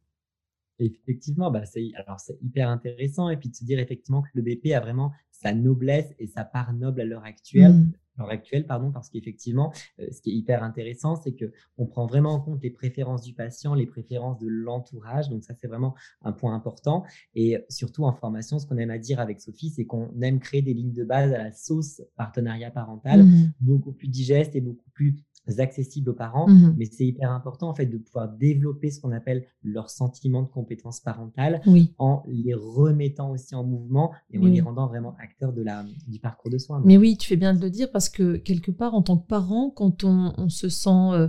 [0.79, 4.43] Effectivement, bah c'est alors c'est hyper intéressant et puis de se dire effectivement que le
[4.43, 7.73] BP a vraiment sa noblesse et sa part noble à l'heure actuelle.
[7.73, 7.93] Mmh.
[8.19, 12.07] L'heure actuelle, pardon, parce qu'effectivement, euh, ce qui est hyper intéressant, c'est que on prend
[12.07, 15.29] vraiment en compte les préférences du patient, les préférences de l'entourage.
[15.29, 17.05] Donc ça, c'est vraiment un point important.
[17.35, 20.63] Et surtout en formation, ce qu'on aime à dire avec Sophie, c'est qu'on aime créer
[20.63, 23.53] des lignes de base à la sauce partenariat parental, mmh.
[23.61, 25.17] beaucoup plus digeste et beaucoup plus
[25.59, 29.13] accessibles aux parents, mmh mais c'est hyper important en fait de pouvoir développer ce qu'on
[29.13, 31.61] appelle leur sentiment de compétence parentale
[31.99, 36.19] en les remettant aussi en mouvement et en les rendant vraiment acteurs de la, du
[36.19, 36.83] parcours de soins.
[36.85, 39.27] Mais oui, tu fais bien de le dire parce que quelque part, en tant que
[39.27, 41.29] parent, quand on, se sent euh,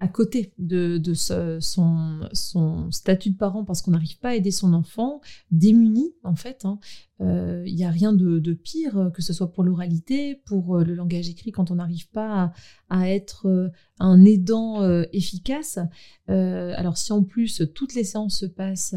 [0.00, 2.20] à côté de, son,
[2.90, 6.62] statut de parent parce qu'on n'arrive pas à aider son enfant, démuni en fait.
[6.64, 6.78] Il hein.
[7.20, 11.28] euh, n'y a rien de, pire, que ce soit pour l'oralité, pour euh, le langage
[11.28, 12.50] écrit, quand on n'arrive pas
[12.88, 14.82] à, être euh, un aidant
[15.12, 15.78] efficace.
[16.28, 18.96] alors si en plus toutes les séances se passent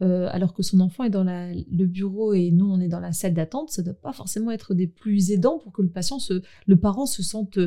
[0.00, 3.34] alors que son enfant est dans le bureau et nous on est dans la salle
[3.34, 6.18] d'attente, ça ne doit pas forcément être des plus aidants pour que le patient,
[6.66, 7.58] le parent se sente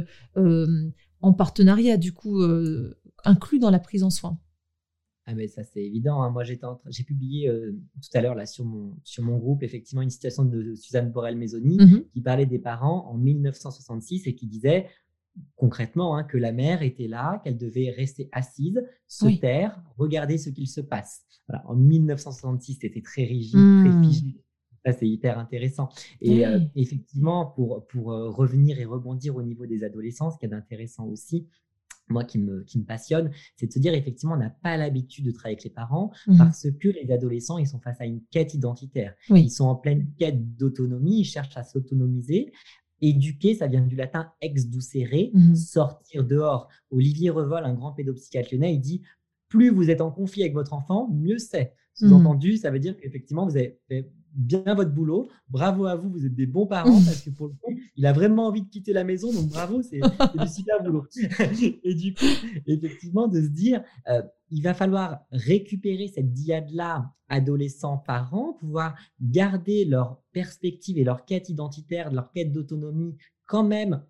[1.24, 4.38] en partenariat, du coup, euh, inclus dans la prise en soin.
[5.26, 6.22] Ah mais ça c'est évident.
[6.22, 6.32] Hein.
[6.32, 10.10] Moi j'ai publié euh, tout à l'heure là sur mon sur mon groupe effectivement une
[10.10, 12.04] citation de Suzanne Borel-Maisoni mhm.
[12.12, 14.90] qui parlait des parents en 1966 et qui disait
[15.56, 20.50] concrètement hein, que la mère était là, qu'elle devait rester assise, se taire, regarder ce
[20.50, 21.24] qu'il se passe.
[21.68, 24.04] En 1966 c'était très rigide, très hmm.
[24.04, 24.43] figé.
[24.86, 25.90] Ça, c'est hyper intéressant.
[26.22, 30.54] Et euh, effectivement, pour, pour revenir et rebondir au niveau des adolescents, ce qui est
[30.54, 31.48] intéressant aussi,
[32.10, 35.26] moi qui me, qui me passionne, c'est de se dire effectivement, on n'a pas l'habitude
[35.26, 38.22] de travailler avec les parents mmh parce que les adolescents, ils sont face à une
[38.32, 39.14] quête identitaire.
[39.30, 42.52] Ils sont en pleine quête d'autonomie, ils cherchent à s'autonomiser.
[43.02, 46.70] Éduquer, ça vient du latin ex ducere, mmh sortir dehors.
[46.92, 49.02] Olivier Revol, un grand pédopsychiatre lyonnais, il dit
[49.50, 51.74] plus vous êtes en conflit avec votre enfant, mieux c'est.
[52.02, 55.30] Mmh Sous-entendu, ça veut dire qu'effectivement, vous avez fait bien votre boulot.
[55.50, 58.14] Bravo à vous, vous êtes des bons parents parce que pour le coup, il a
[58.14, 59.32] vraiment envie de quitter la maison.
[59.32, 61.06] Donc bravo, c'est du super boulot.
[61.84, 62.26] et du coup,
[62.68, 70.22] effectivement, de se dire, euh, il va falloir récupérer cette diade-là, adolescents-parents, pouvoir garder leur
[70.32, 74.04] perspective et leur quête identitaire, leur quête d'autonomie quand même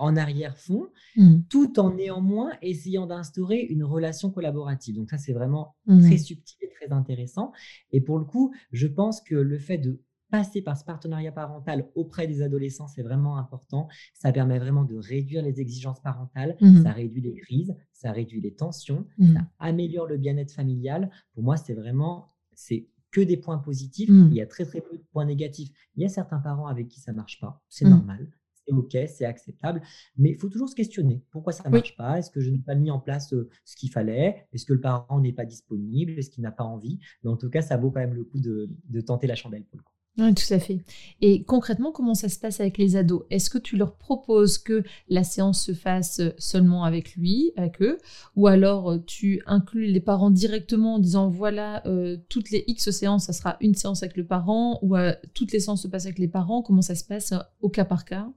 [0.00, 1.40] en arrière-fond, mmh.
[1.48, 4.96] tout en néanmoins essayant d'instaurer une relation collaborative.
[4.96, 6.00] Donc ça, c'est vraiment mmh.
[6.00, 7.52] très subtil et très intéressant.
[7.92, 11.88] Et pour le coup, je pense que le fait de passer par ce partenariat parental
[11.94, 13.88] auprès des adolescents, c'est vraiment important.
[14.14, 16.82] Ça permet vraiment de réduire les exigences parentales, mmh.
[16.82, 21.10] ça réduit les crises, ça réduit les tensions, ça améliore le bien-être familial.
[21.34, 24.08] Pour moi, c'est vraiment, c'est que des points positifs.
[24.08, 25.70] Il y a très très peu de points négatifs.
[25.96, 28.30] Il y a certains parents avec qui ça marche pas, c'est normal
[28.66, 29.82] c'est OK, c'est acceptable.
[30.16, 31.22] Mais il faut toujours se questionner.
[31.30, 32.18] Pourquoi ça ne marche pas?
[32.18, 34.46] Est-ce que je n'ai pas mis en place ce qu'il fallait?
[34.52, 36.12] Est-ce que le parent n'est pas disponible?
[36.18, 36.98] Est-ce qu'il n'a pas envie?
[37.22, 38.68] Mais en tout cas, ça vaut quand même le coup de,
[39.00, 39.92] tenter la chandelle pour le coup.
[40.18, 40.84] Oui, tout à fait.
[41.20, 43.22] Et concrètement, comment ça se passe avec les ados?
[43.30, 47.96] Est-ce que tu leur proposes que la séance se fasse seulement avec lui, avec eux?
[48.34, 51.84] Ou alors tu inclus les parents directement en disant voilà,
[52.28, 54.96] toutes les X séances, ça sera une séance avec le parent Ou
[55.32, 56.60] toutes les séances se passent avec les parents?
[56.60, 58.30] Comment ça se passe au cas par cas?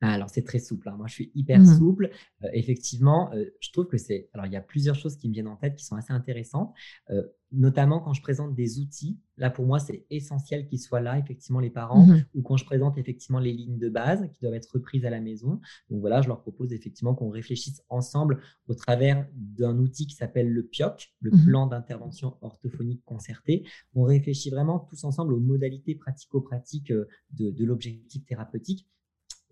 [0.00, 0.88] Alors, c'est très souple.
[0.88, 0.94] Hein.
[0.96, 2.10] Moi, je suis hyper mmh souple.
[2.44, 4.28] Euh, effectivement, euh, je trouve que c'est.
[4.32, 6.72] Alors, il y a plusieurs choses qui me viennent en tête qui sont assez intéressantes,
[7.10, 9.18] euh, notamment quand je présente des outils.
[9.38, 12.64] Là, pour moi, c'est essentiel qu'ils soient là, effectivement, les parents, mmh ou quand je
[12.64, 15.60] présente effectivement les lignes de base qui doivent être reprises à la maison.
[15.90, 20.48] Donc, voilà, je leur propose effectivement qu'on réfléchisse ensemble au travers d'un outil qui s'appelle
[20.48, 23.64] le PIOC, le mmh plan d'intervention orthophonique concerté.
[23.94, 26.92] On réfléchit vraiment tous ensemble aux modalités pratico-pratiques
[27.32, 28.86] de l'objectif thérapeutique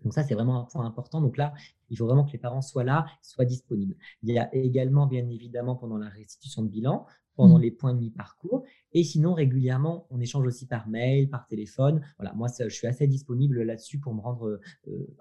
[0.03, 1.21] donc ça, c'est vraiment un point important.
[1.21, 1.53] Donc là,
[1.89, 3.95] il faut vraiment que les parents soient là, soient disponibles.
[4.23, 7.05] Il y a également, bien évidemment, pendant la restitution de bilan,
[7.35, 7.61] pendant mmh.
[7.61, 8.63] les points de mi-parcours.
[8.93, 12.01] Et sinon, régulièrement, on échange aussi par mail, par téléphone.
[12.17, 15.15] Voilà, moi, je suis assez disponible là-dessus pour me rendre euh,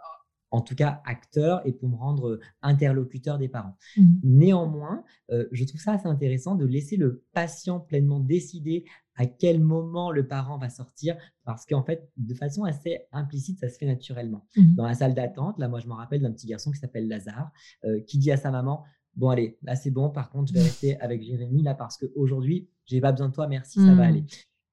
[0.51, 3.77] en tout cas acteur et pour me rendre interlocuteur des parents.
[3.97, 4.03] Mmh.
[4.23, 8.85] Néanmoins, euh, je trouve ça assez intéressant de laisser le patient pleinement décider
[9.17, 13.69] à quel moment le parent va sortir, parce qu'en fait, de façon assez implicite, ça
[13.69, 14.47] se fait naturellement.
[14.57, 14.75] Mmh.
[14.75, 17.51] Dans la salle d'attente, là, moi, je me rappelle d'un petit garçon qui s'appelle Lazare,
[17.85, 20.63] euh, qui dit à sa maman, bon, allez, là, c'est bon, par contre, je vais
[20.63, 24.01] rester avec Jérémy, là, parce qu'aujourd'hui, j'ai pas besoin de toi, merci, ça va mmh.
[24.01, 24.25] aller.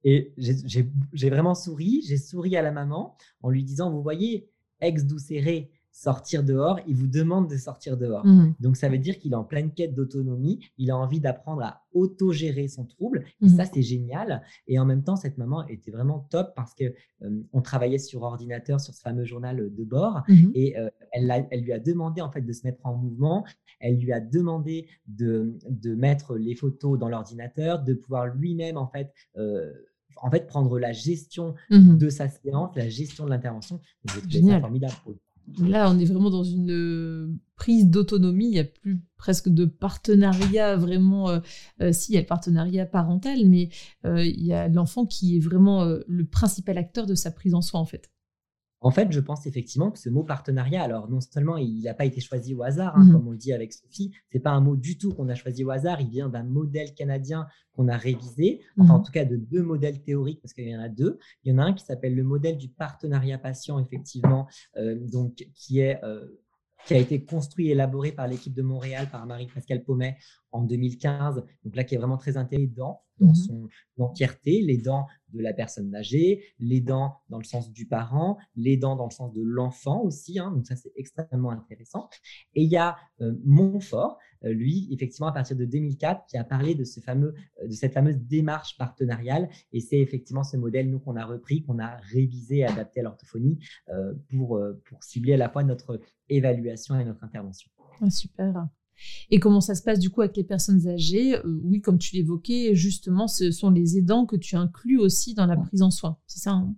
[0.04, 4.50] Et j'ai vraiment souri, j'ai souri à la maman en lui disant, vous voyez,
[4.84, 8.26] ex doucéré, sortir dehors, il vous demande de sortir dehors.
[8.26, 8.56] Mmh.
[8.60, 11.84] Donc ça veut dire qu'il est en pleine quête d'autonomie, il a envie d'apprendre à
[11.94, 13.24] autogérer son trouble.
[13.42, 13.50] Et mmh.
[13.50, 14.42] ça, c'est génial.
[14.68, 16.94] Et en même temps, cette maman était vraiment top parce que
[17.54, 20.50] on travaillait sur ordinateur, sur ce fameux journal de bord, mmh.
[20.56, 20.76] et
[21.12, 23.46] elle, elle, lui a demandé en fait de se mettre en mouvement.
[23.80, 28.88] Elle lui a demandé de, de mettre les photos dans l'ordinateur, de pouvoir lui-même en
[28.88, 29.14] fait
[30.22, 33.80] en fait prendre la gestion de sa séance, la gestion de l'intervention.
[34.30, 34.94] C'est formidable.
[35.60, 38.46] Là, on est vraiment dans une euh, prise d'autonomie.
[38.46, 41.30] Il n'y a plus presque de partenariat vraiment.
[41.30, 41.40] Euh,
[41.82, 43.70] euh, si, il y a le partenariat parental, mais
[44.06, 47.82] il y a l'enfant qui est vraiment le principal acteur de sa prise en soin,
[47.82, 48.10] en fait.
[48.84, 52.04] En fait, je pense effectivement que ce mot partenariat, alors non seulement il n'a pas
[52.04, 54.60] été choisi au hasard, hein, mmh comme on le dit avec Sophie, c'est pas un
[54.60, 57.96] mot du tout qu'on a choisi au hasard, il vient d'un modèle canadien qu'on a
[57.96, 60.90] révisé, enfin en mmh tout cas de deux modèles théoriques, parce qu'il y en a
[60.90, 61.18] deux.
[61.44, 65.48] Il y en a un qui s'appelle le modèle du partenariat patient, effectivement, euh, donc
[65.56, 66.28] qui est euh,
[66.86, 70.18] qui a été construit et élaboré par l'équipe de Montréal, par Marie-Pascale Paumet
[70.52, 71.44] en 2015.
[71.64, 73.70] Donc là, qui est vraiment très intégré dans, mmh son
[74.00, 78.76] entièreté, les dents de la personne âgée, les dents dans le sens du parent, les
[78.76, 80.40] dents dans le sens de l'enfant aussi.
[80.40, 80.52] Hein.
[80.52, 82.10] donc ça, c'est extrêmement intéressant.
[82.54, 84.18] Et il y a euh, Montfort,
[84.52, 87.94] lui, effectivement, à partir de 2004, qui a parlé de, ce fameux, euh, de cette
[87.94, 89.50] fameuse démarche partenariale.
[89.72, 93.04] Et c'est effectivement ce modèle, nous, qu'on a repris, qu'on a révisé et adapté à
[93.04, 93.60] l'orthophonie
[94.30, 97.70] pour, pour cibler à la fois notre évaluation et notre intervention.
[98.02, 98.68] Ah, super.
[99.30, 101.38] Et comment ça se passe du coup avec les personnes âgées?
[101.46, 105.58] Oui, comme tu l'évoquais, justement, ce sont les aidants que tu inclus aussi dans la
[105.58, 106.18] prise en soin.
[106.28, 106.76] C'est ça hein?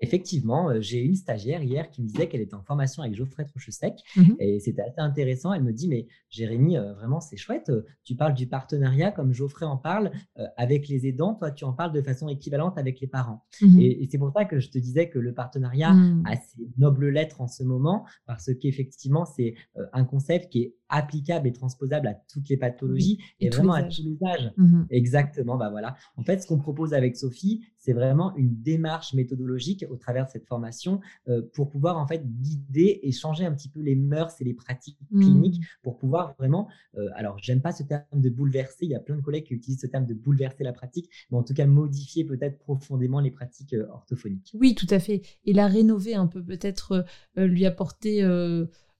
[0.00, 3.44] Effectivement, euh, j'ai une stagiaire hier qui me disait qu'elle était en formation avec Geoffrey
[3.44, 5.52] Trochesec mmh et c'était assez intéressant.
[5.52, 7.70] Elle me dit Mais Jérémy, euh, vraiment, c'est chouette.
[7.70, 10.10] Euh, tu parles du partenariat comme Geoffrey en parle
[10.56, 11.34] avec les aidants.
[11.34, 13.44] Toi, tu en parles de façon équivalente avec les parents.
[13.60, 16.24] Mmh et, c'est pour ça que je te disais que le partenariat mmh.
[16.26, 19.54] a ses nobles lettres en ce moment parce qu'effectivement, c'est
[19.92, 24.02] un concept qui est applicable et transposable à toutes les pathologies et, vraiment à tous
[24.02, 24.52] les âges.
[24.90, 25.56] Exactement.
[25.56, 25.96] Bah voilà.
[26.16, 30.30] En fait, ce qu'on propose avec Sophie, c'est vraiment une démarche méthodologique au travers de
[30.30, 34.40] cette formation euh, pour pouvoir en fait guider et changer un petit peu les mœurs
[34.40, 35.20] et les pratiques mmh.
[35.20, 39.00] cliniques pour pouvoir vraiment, euh, alors j'aime pas ce terme de bouleverser, il y a
[39.00, 41.66] plein de collègues qui utilisent ce terme de bouleverser la pratique, mais en tout cas
[41.66, 44.50] modifier peut-être profondément les pratiques euh, orthophoniques.
[44.58, 45.22] Oui, tout à fait.
[45.44, 47.04] Et la rénover un peu, peut-être
[47.36, 48.22] lui apporter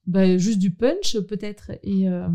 [0.07, 2.29] bah, juste du punch peut-être et, euh,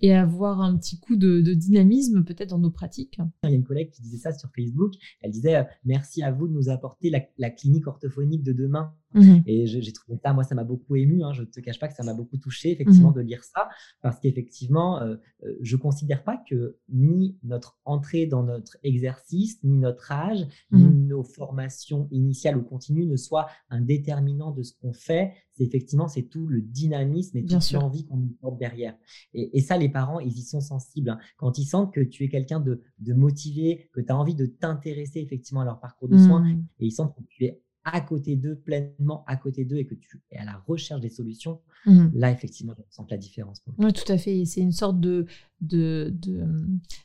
[0.00, 3.18] et avoir un petit coup de, dynamisme peut-être dans nos pratiques.
[3.44, 4.94] Il y a une collègue qui disait ça sur Facebook.
[5.20, 8.92] Elle disait euh, merci à vous de nous apporter la, clinique orthophonique de demain.
[9.14, 9.42] Mhm.
[9.46, 11.22] Et j'ai trouvé ça, moi, ça m'a beaucoup ému.
[11.22, 13.16] Hein, je ne te cache pas que ça m'a beaucoup touché, effectivement, mhm.
[13.16, 13.68] de lire ça,
[14.00, 15.16] parce qu'effectivement, euh,
[15.60, 20.84] je ne considère pas que ni notre entrée dans notre exercice, ni notre âge, ni
[20.84, 21.06] mhm.
[21.06, 26.08] nos formations initiales ou continues ne soient un déterminant de ce qu'on fait c'est effectivement
[26.08, 28.96] c'est tout le dynamisme et toute l'envie qu'on nous porte derrière.
[29.34, 31.10] Et, ça, les parents, ils y sont sensibles.
[31.10, 31.18] Hein.
[31.36, 32.82] Quand ils sentent que tu es quelqu'un de,
[33.14, 36.64] motivé, que tu as envie de t'intéresser effectivement à leur parcours de soins, mmh.
[36.80, 39.94] et ils sentent que tu es à côté d'eux, pleinement à côté d'eux, et que
[39.94, 42.08] tu es à la recherche des solutions, mmh.
[42.14, 43.62] là, effectivement, je sens la différence.
[43.78, 44.44] Oui, tout à fait.
[44.44, 45.26] C'est une sorte de,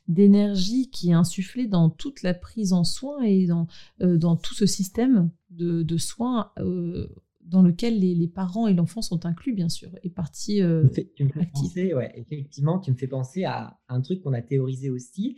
[0.08, 3.68] d'énergie qui est insufflée dans toute la prise en soin et dans,
[4.02, 7.08] euh, dans tout ce système de, soins euh,
[7.42, 11.30] dans lequel les, parents et l'enfant sont inclus, bien sûr, et partie euh, tu me
[11.30, 15.38] fais penser, ouais, effectivement, tu me fais penser à un truc qu'on a théorisé aussi.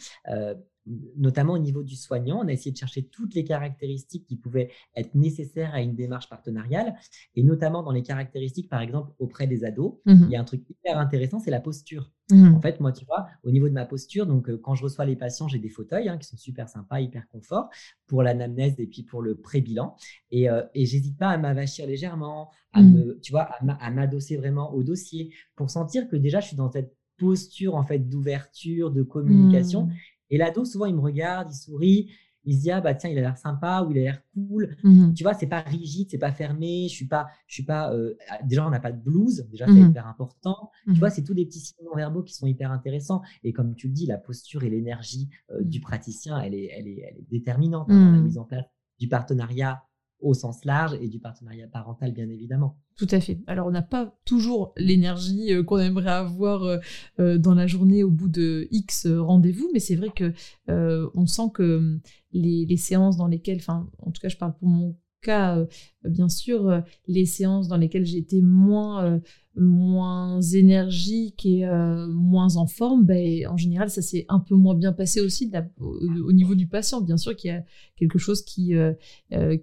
[0.90, 2.40] Euh, notamment au niveau du soignant.
[2.44, 6.30] On a essayé de chercher toutes les caractéristiques qui pouvaient être nécessaires à une démarche
[6.30, 6.96] partenariale,
[7.36, 9.96] et notamment dans les caractéristiques, par exemple, auprès des ados.
[10.06, 12.12] Mmh il y a un truc hyper intéressant, c'est la posture.
[12.32, 12.54] Mmh.
[12.54, 15.16] En fait, moi, tu vois, au niveau de ma posture, donc quand je reçois les
[15.16, 17.70] patients, j'ai des fauteuils hein, qui sont super sympas, hyper confort
[18.06, 19.96] pour l'anamnèse et puis pour le pré-bilan.
[20.30, 22.94] Et, et j'hésite pas à m'avachir légèrement, à mmh.
[22.94, 26.70] me, tu vois, à m'adosser vraiment au dossier pour sentir que déjà je suis dans
[26.70, 29.86] cette posture en fait d'ouverture, de communication.
[29.86, 29.94] Mmh.
[30.30, 32.10] Et l'ado, souvent, il me regarde, il sourit,
[32.46, 34.76] il se dit ah bah tiens, il a l'air sympa ou il a l'air cool.
[34.84, 35.14] Mmh.
[35.14, 36.88] Tu vois, c'est pas rigide, c'est pas fermé.
[36.90, 37.94] Je suis pas, je suis pas.
[37.94, 40.72] Euh, déjà, on n'a pas de blues, déjà c'est hyper important.
[40.86, 43.22] Tu vois, c'est tous des petits signes verbaux qui sont hyper intéressants.
[43.44, 46.88] Et comme tu le dis, la posture et l'énergie euh, du praticien, elle est, elle
[46.88, 48.66] est, elle est déterminante hein, dans la mise en place
[49.00, 49.84] du partenariat
[50.22, 52.78] au sens large et du partenariat parental, bien évidemment.
[52.96, 53.40] Tout à fait.
[53.48, 56.78] Alors, on n'a pas toujours l'énergie euh, qu'on aimerait avoir euh,
[57.20, 60.34] euh, dans la journée au bout de X rendez-vous, mais c'est vrai que
[60.68, 62.00] on sent que
[62.34, 65.66] les, les, séances dans lesquelles, enfin, en tout cas, je parle pour mon cas, euh,
[66.06, 69.20] bien sûr, euh, les séances dans lesquelles j'étais moins, euh,
[69.56, 71.66] moins énergique et
[72.10, 76.32] moins en forme, ben, en général, ça s'est un peu moins bien passé aussi au,
[76.32, 77.02] niveau du patient.
[77.02, 77.64] Bien sûr qu'il y a
[77.98, 78.74] quelque chose qui,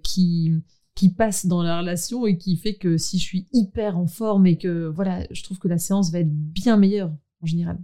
[0.03, 0.51] qui,
[0.93, 4.45] qui passe dans la relation et qui fait que si je suis hyper en forme
[4.45, 7.79] et que voilà, je trouve que la séance va être bien meilleure en général.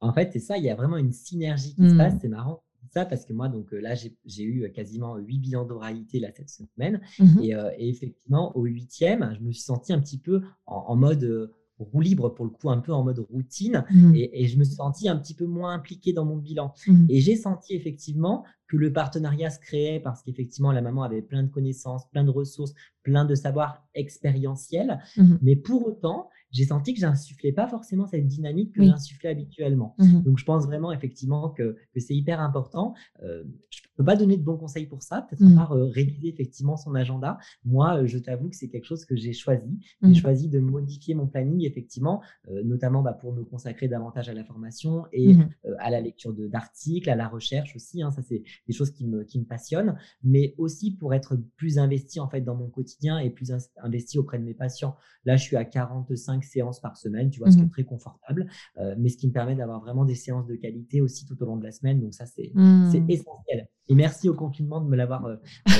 [0.00, 1.98] En fait, c'est ça, il y a vraiment une synergie qui se mmh.
[1.98, 2.62] passe, c'est marrant
[2.92, 7.00] ça parce que moi, donc là, j'ai eu quasiment huit bilans d'oralité là, cette semaine.
[7.18, 12.00] Mmh et, effectivement, au huitième, je me suis senti un petit peu en, mode roue
[12.00, 13.84] libre, pour le coup, un peu en mode routine.
[13.90, 14.14] Mmh.
[14.14, 16.74] Et, je me suis senti un petit peu moins impliqué dans mon bilan.
[16.86, 21.22] Mmh et j'ai senti effectivement que le partenariat se créait parce qu'effectivement, la maman avait
[21.22, 25.00] plein de connaissances, plein de ressources, plein de savoirs expérientiels.
[25.40, 29.94] Mais pour autant, j'ai senti que j'insufflais pas forcément cette dynamique que j'insufflais habituellement.
[29.98, 32.94] Mmh Donc, je pense vraiment effectivement que, que c'est hyper important.
[33.22, 35.52] Euh, je peux pas donner de bons conseils pour ça, peut-être mmh.
[35.52, 37.38] à part euh, réviser effectivement son agenda.
[37.64, 39.78] Moi, euh, je t'avoue que c'est quelque chose que j'ai choisi.
[40.02, 40.14] J'ai mmh.
[40.14, 44.44] choisi de modifier mon planning effectivement, euh, notamment bah, pour me consacrer davantage à la
[44.44, 45.34] formation et
[45.78, 48.02] à la lecture d'articles, à la recherche aussi.
[48.02, 51.78] Hein, ça, c'est des choses qui me, qui me passionnent, mais aussi pour être plus
[51.78, 54.96] investi en fait dans mon quotidien et plus investi auprès de mes patients.
[55.24, 57.84] Là, je suis à 45 séances par semaine, tu vois, ce qui est mmh très
[57.84, 61.40] confortable, euh, mais ce qui me permet d'avoir vraiment des séances de qualité aussi tout
[61.42, 62.00] au long de la semaine.
[62.00, 63.06] Donc ça, c'est mmh.
[63.08, 63.68] essentiel.
[63.88, 65.36] Et merci au confinement de me l'avoir euh,
[65.68, 65.72] euh,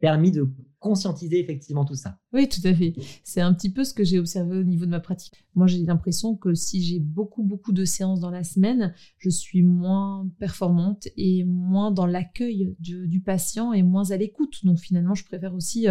[0.00, 0.48] permis de
[0.80, 2.18] conscientiser effectivement tout ça.
[2.32, 2.94] Oui, tout à fait.
[3.22, 5.44] C'est un petit peu ce que j'ai observé au niveau de ma pratique.
[5.54, 9.62] Moi, j'ai l'impression que si j'ai beaucoup, beaucoup de séances dans la semaine, je suis
[9.62, 14.64] moins performante et moins dans l'accueil du, patient et moins à l'écoute.
[14.64, 15.86] Donc finalement, je préfère aussi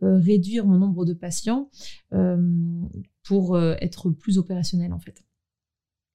[0.00, 1.70] réduire mon nombre de patients
[3.26, 5.24] pour euh, être plus opérationnel en fait.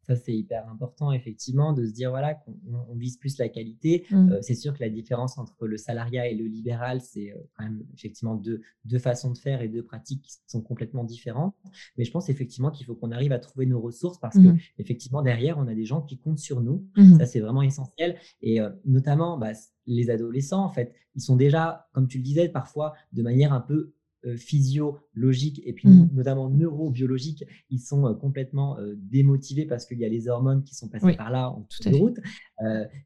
[0.07, 4.05] Ça, c'est hyper important, effectivement, de se dire voilà, qu'on vise plus la qualité.
[4.09, 4.31] Mmh.
[4.31, 7.65] Euh, c'est sûr que la différence entre le salariat et le libéral, c'est euh, quand
[7.65, 11.55] même effectivement deux, deux, façons de faire et deux pratiques qui sont complètement différentes.
[11.97, 14.59] Mais je pense effectivement qu'il faut qu'on arrive à trouver nos ressources parce que, mmh.
[14.79, 16.87] effectivement, derrière, on a des gens qui comptent sur nous.
[16.95, 17.19] Mmh.
[17.19, 18.17] Ça, c'est vraiment essentiel.
[18.41, 19.51] Et notamment, bah,
[19.85, 23.61] les adolescents, en fait, ils sont déjà, comme tu le disais, parfois de manière un
[23.61, 23.93] peu euh,
[24.37, 26.09] physiologiques et puis mmh.
[26.13, 30.75] notamment neurobiologiques, ils sont euh, complètement euh, démotivés parce qu'il y a les hormones qui
[30.75, 32.19] sont passées par là en toute route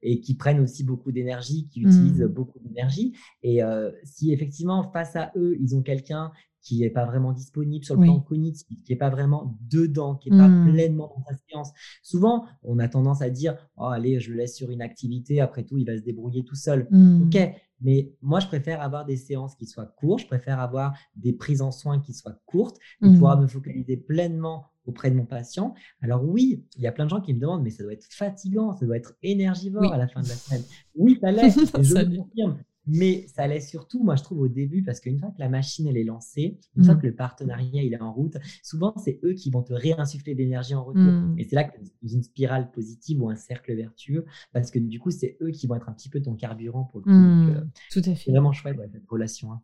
[0.02, 2.28] et qui prennent aussi beaucoup d'énergie, qui utilisent mmh.
[2.28, 3.16] beaucoup d'énergie.
[3.42, 3.62] Et
[4.04, 6.32] si effectivement face à eux, ils ont quelqu'un
[6.66, 10.32] qui n'est pas vraiment disponible sur le plan cognitif, qui n'est pas vraiment dedans, qui
[10.32, 10.72] n'est pas mmh.
[10.72, 11.72] pleinement dans sa séance.
[12.02, 15.64] Souvent, on a tendance à dire oh, allez, je le laisse sur une activité, après
[15.64, 16.88] tout, il va se débrouiller tout seul.
[17.24, 17.38] Ok,
[17.82, 21.62] mais moi, je préfère avoir des séances qui soient courtes, je préfère avoir des prises
[21.62, 23.42] en soins qui soient courtes, et pouvoir mmh.
[23.44, 25.76] me focaliser pleinement auprès de mon patient.
[26.02, 28.08] Alors oui, il y a plein de gens qui me demandent, mais ça doit être
[28.10, 30.64] fatigant, ça doit être énergivore à la fin de la semaine.
[30.96, 32.58] Oui, ça l'est, je le confirme.
[32.88, 35.88] Mais ça laisse surtout, moi je trouve au début, parce qu'une fois que la machine
[35.88, 37.02] elle est lancée, une fois mmh.
[37.02, 40.40] que le partenariat il est en route, souvent c'est eux qui vont te réinsuffler de
[40.40, 41.02] l'énergie en retour.
[41.02, 41.36] Mmh.
[41.40, 45.00] Et c'est là que dans une spirale positive ou un cercle vertueux, parce que du
[45.00, 47.10] coup c'est eux qui vont être un petit peu ton carburant pour le coup.
[47.10, 47.50] Mmh.
[47.50, 47.62] Euh,
[47.92, 48.26] Tout à fait.
[48.26, 49.52] C'est vraiment chouette cette relation.
[49.52, 49.62] Hein.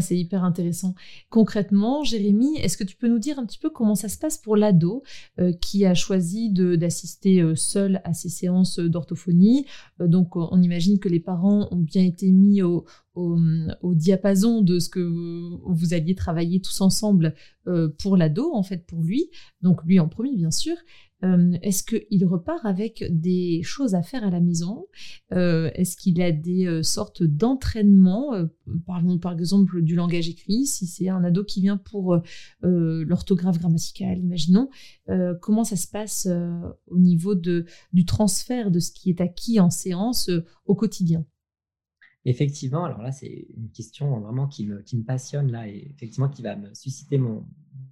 [0.00, 0.94] C'est hyper intéressant.
[1.30, 4.36] Concrètement, Jérémy, est-ce que tu peux nous dire un petit peu comment ça se passe
[4.36, 5.02] pour l'ado
[5.40, 9.64] euh, qui a choisi d'assister euh, seul à ces séances d'orthophonie?
[10.00, 12.84] Euh, Donc, on imagine que les parents ont bien été mis au,
[13.18, 17.34] au, diapason de ce que vous, alliez travailler tous ensemble
[17.98, 19.30] pour l'ado, en fait, pour lui.
[19.62, 20.76] Donc, lui en premier, bien sûr.
[21.22, 24.86] Est-ce qu'il repart avec des choses à faire à la maison?
[25.32, 28.34] Est-ce qu'il a des sortes d'entraînement
[28.86, 32.18] Parlons par exemple du langage écrit, si c'est un ado qui vient pour
[32.62, 34.70] l'orthographe grammaticale, imaginons.
[35.42, 36.28] comment ça se passe
[36.86, 40.30] au niveau de, du transfert de ce qui est acquis en séance
[40.66, 41.24] au quotidien?
[42.28, 46.28] Effectivement, alors là, c'est une question vraiment qui me, qui me passionne là et effectivement
[46.28, 47.46] qui va me susciter mon,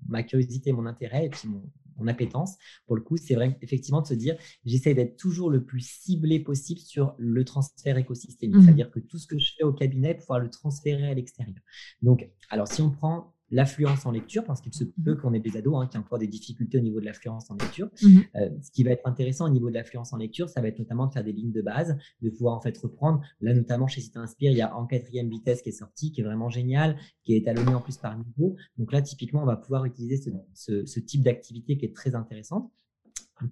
[0.07, 1.63] ma curiosité, mon intérêt et puis mon,
[1.97, 2.57] mon appétence.
[2.87, 6.39] Pour le coup, c'est vrai effectivement de se dire, j'essaie d'être toujours le plus ciblé
[6.39, 8.63] possible sur le transfert écosystémique, mmh.
[8.63, 11.57] c'est-à-dire que tout ce que je fais au cabinet, pouvoir le transférer à l'extérieur.
[12.03, 15.41] Donc, alors si on prend l'affluence en lecture, parce qu'il se mmh peut qu'on ait
[15.41, 17.89] des ados hein, qui ont encore des difficultés au niveau de l'affluence en lecture.
[18.03, 20.69] Mmh euh, ce qui va être intéressant au niveau de l'affluence en lecture, ça va
[20.69, 23.21] être notamment de faire des lignes de base, de pouvoir en fait reprendre.
[23.41, 26.21] Là, notamment chez Cité Inspire, il y a en quatrième vitesse qui est sorti, qui
[26.21, 28.57] est vraiment génial, qui est étalonné en plus par niveau.
[28.79, 32.71] Donc là, typiquement, on va pouvoir utiliser ce, type d'activité qui est très intéressante.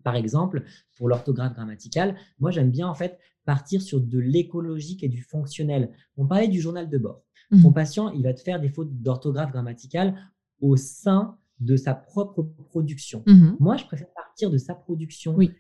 [0.03, 0.65] Par exemple,
[0.97, 5.93] pour l'orthographe grammaticale, moi j'aime bien en fait partir sur de l'écologique et du fonctionnel.
[6.17, 7.24] On parlait du journal de bord.
[7.51, 7.75] Ton mmh.
[7.75, 10.15] patient, il va te faire des fautes d'orthographe grammaticale
[10.61, 13.23] au sein de sa propre production.
[13.27, 15.53] Mmh Moi, je préfère partir de sa production, oui.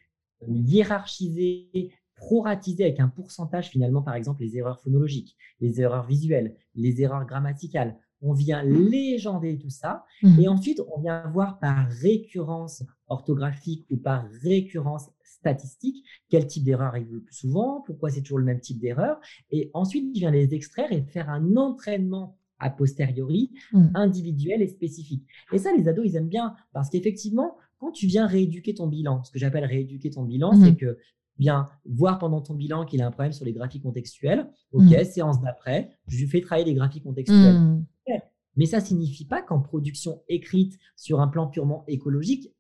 [0.43, 6.57] Euh, hiérarchiser, proratiser avec un pourcentage finalement, par exemple, les erreurs phonologiques, les erreurs visuelles,
[6.75, 7.97] les erreurs grammaticales.
[8.25, 10.41] On vient légender tout ça mmh.
[10.41, 16.89] et ensuite on vient voir par récurrence orthographique ou par récurrence statistiques, quel type d'erreur
[16.89, 19.21] arrive le plus souvent, pourquoi c'est toujours le même type d'erreur.
[19.51, 23.89] Et ensuite, il vient les extraire et faire un entraînement a posteriori, mmh.
[23.95, 25.27] individuel et spécifique.
[25.53, 29.23] Et ça, les ados, ils aiment bien parce qu'effectivement, quand tu viens rééduquer ton bilan,
[29.25, 30.65] ce que j'appelle rééduquer ton bilan, mmh.
[30.65, 30.99] c'est que
[31.37, 34.49] bien voir pendant ton bilan qu'il a un problème sur les graphiques contextuels.
[34.73, 35.05] Ok, mmh.
[35.05, 37.83] séance d'après, je lui fais travailler les graphiques contextuels.
[38.57, 42.53] Mais ça signifie pas qu'en production écrite sur un plan purement écologique,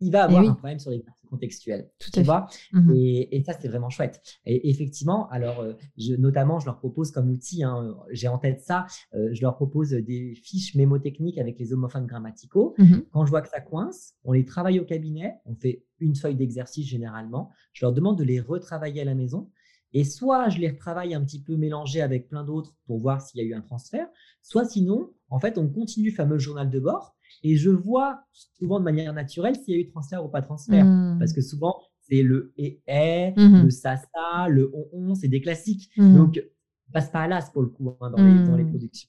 [0.00, 1.90] il va eh avoir un problème sur les graphiques contextuels.
[1.98, 2.46] Tout tu vois?
[2.72, 4.20] Mmh et, ça, c'est vraiment chouette.
[4.46, 8.60] Et effectivement, alors, euh, je, notamment, je leur propose comme outil, hein, j'ai en tête
[8.60, 12.74] ça, euh, je leur propose des fiches mémotechniques avec les homophones grammaticaux.
[12.78, 16.16] Mmh Quand je vois que ça coince, on les travaille au cabinet, on fait une
[16.16, 17.50] feuille d'exercice généralement.
[17.72, 19.50] Je leur demande de les retravailler à la maison.
[19.92, 23.40] Et soit je les retravaille un petit peu mélangés avec plein d'autres pour voir s'il
[23.40, 24.06] y a eu un transfert,
[24.42, 28.78] soit sinon, en fait, on continue le fameux journal de bord et je vois souvent
[28.78, 30.84] de manière naturelle s'il y a eu transfert ou pas transfert.
[30.84, 31.18] Mmh.
[31.18, 35.28] Parce que souvent, c'est le et, et mmh le ça, ça, le on, on, c'est
[35.28, 35.90] des classiques.
[35.96, 36.16] Mmh.
[36.16, 36.42] Donc,
[36.92, 39.08] passe pas à l'as pour le coup hein, dans, les, dans, les, productions.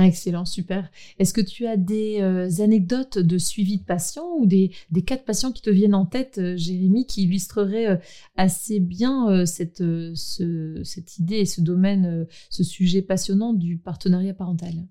[0.00, 0.88] Ah, excellent, super.
[1.18, 4.70] Est-ce que tu as des euh, anecdotes de suivi de patients ou des,
[5.04, 7.96] cas de patients qui te viennent en tête, euh, Jérémy, qui illustreraient euh,
[8.36, 14.86] assez bien cette, ce, cette idée et ce domaine, ce sujet passionnant du partenariat parental?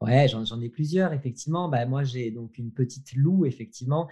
[0.00, 1.68] Ouais, j'en ai plusieurs, effectivement.
[1.68, 4.08] Bah, moi, j'ai donc une petite Lou, effectivement,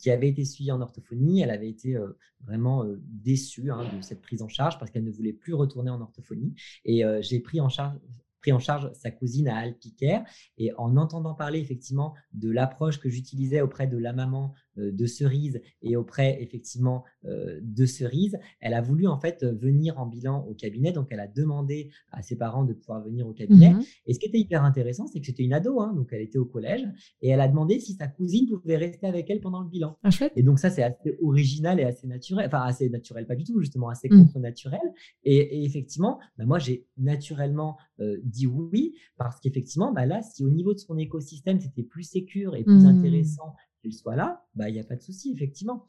[0.00, 1.42] qui avait été suivie en orthophonie.
[1.42, 1.96] Elle avait été
[2.40, 6.00] vraiment déçue hein, de cette prise en charge parce qu'elle ne voulait plus retourner en
[6.00, 6.54] orthophonie.
[6.84, 7.96] Et j'ai pris en charge
[8.40, 10.24] pris en charge sa cousine à Alpicaire.
[10.58, 15.60] Et en entendant parler effectivement de l'approche que j'utilisais auprès de la maman de Cerise
[15.82, 20.54] et auprès effectivement euh, de Cerise, elle a voulu en fait venir en bilan au
[20.54, 20.92] cabinet.
[20.92, 23.70] Donc elle a demandé à ses parents de pouvoir venir au cabinet.
[23.70, 26.20] Mmh et ce qui était hyper intéressant, c'est que c'était une ado, hein, donc elle
[26.20, 26.86] était au collège,
[27.22, 29.98] et elle a demandé si sa cousine pouvait rester avec elle pendant le bilan.
[30.02, 33.44] Ah, et donc ça, c'est assez original et assez naturel, enfin assez naturel, pas du
[33.44, 34.18] tout, justement assez mmh.
[34.18, 34.80] contre-naturel.
[35.24, 40.50] Et, effectivement, bah, moi j'ai naturellement euh, dit oui parce qu'effectivement, bah, là, si au
[40.50, 42.86] niveau de son écosystème c'était plus sécure et plus mmh.
[42.86, 43.54] intéressant
[43.92, 45.88] soit là, bah, il n'y a pas de souci, effectivement.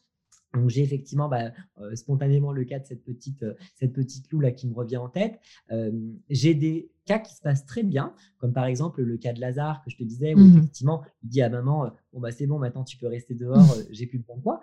[0.53, 4.39] Donc j'ai effectivement bah, euh, spontanément le cas de cette petite, euh, cette petite loup
[4.39, 5.39] là qui me revient en tête.
[5.71, 5.91] Euh,
[6.29, 9.81] j'ai des cas qui se passent très bien, comme par exemple le cas de Lazare
[9.83, 12.59] que je te disais, où mmh effectivement il dit à maman bon bah c'est bon
[12.59, 13.57] maintenant tu peux rester dehors,
[13.91, 14.61] j'ai plus besoin de toi.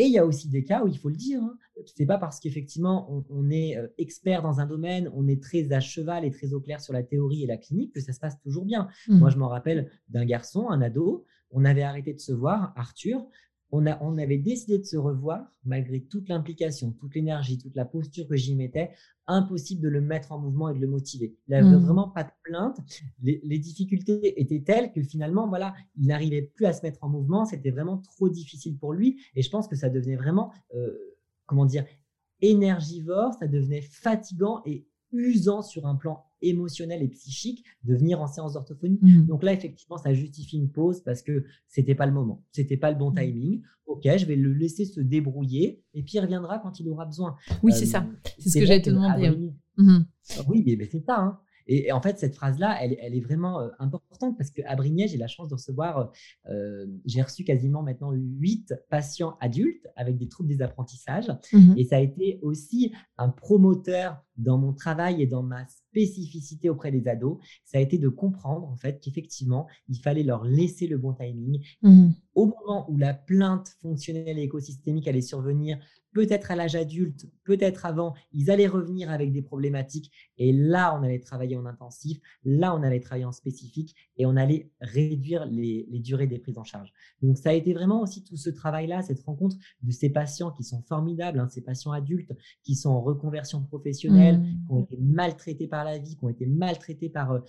[0.00, 1.58] Et il y a aussi des cas où il faut le dire, hein,
[1.96, 6.24] c'est pas parce qu'effectivement on, est expert dans un domaine, on est très à cheval
[6.24, 8.64] et très au clair sur la théorie et la clinique que ça se passe toujours
[8.64, 8.88] bien.
[9.08, 9.18] Mmh.
[9.18, 13.24] Moi je m'en rappelle d'un garçon, un ado, on avait arrêté de se voir, Arthur.
[13.70, 17.84] On, a, on avait décidé de se revoir, malgré toute l'implication, toute l'énergie, toute la
[17.84, 18.90] posture que j'y mettais.
[19.26, 21.36] Impossible de le mettre en mouvement et de le motiver.
[21.46, 21.84] Il n'avait mmh.
[21.84, 22.78] vraiment pas de plainte.
[23.20, 27.44] Les, difficultés étaient telles que finalement, voilà, il n'arrivait plus à se mettre en mouvement.
[27.44, 29.20] C'était vraiment trop difficile pour lui.
[29.34, 30.96] Et je pense que ça devenait vraiment, euh,
[31.44, 31.84] comment dire,
[32.40, 38.26] énergivore, ça devenait fatigant et usant sur un plan émotionnel et psychique de venir en
[38.26, 38.98] séance d'orthophonie.
[39.02, 39.26] Mmh.
[39.26, 42.90] Donc là, effectivement, ça justifie une pause parce que c'était pas le moment, c'était pas
[42.90, 43.16] le bon mmh.
[43.16, 43.62] timing.
[43.86, 47.36] Ok, je vais le laisser se débrouiller et puis il reviendra quand il aura besoin.
[47.62, 48.02] Oui, c'est ça.
[48.02, 49.30] Euh, c'est ce que j'allais te demander.
[49.78, 50.04] Mmh.
[50.48, 51.18] Oui, mais, c'est ça.
[51.18, 51.38] Hein.
[51.68, 55.26] Et, en fait, cette phrase-là, elle, est vraiment euh, importante parce qu'à Brignais, j'ai la
[55.26, 56.10] chance de recevoir,
[56.48, 61.30] euh, j'ai reçu quasiment maintenant huit patients adultes avec des troubles des apprentissages.
[61.52, 66.70] Mmh et ça a été aussi un promoteur dans mon travail et dans ma spécificité
[66.70, 70.86] auprès des ados, ça a été de comprendre en fait qu'effectivement, il fallait leur laisser
[70.86, 71.62] le bon timing.
[71.82, 75.78] Mmh Au moment où la plainte fonctionnelle et écosystémique allait survenir,
[76.12, 81.02] peut-être à l'âge adulte, peut-être avant, ils allaient revenir avec des problématiques et là, on
[81.02, 85.86] allait travailler en intensif, là, on allait travailler en spécifique et on allait réduire les,
[86.00, 86.92] durées des prises en charge.
[87.22, 90.64] Donc, ça a été vraiment aussi tout ce travail-là, cette rencontre de ces patients qui
[90.64, 92.32] sont formidables, hein, ces patients adultes
[92.64, 94.27] qui sont en reconversion professionnelle, mmh.
[94.36, 97.40] Qui ont été maltraités par la vie, qui ont été maltraités par euh,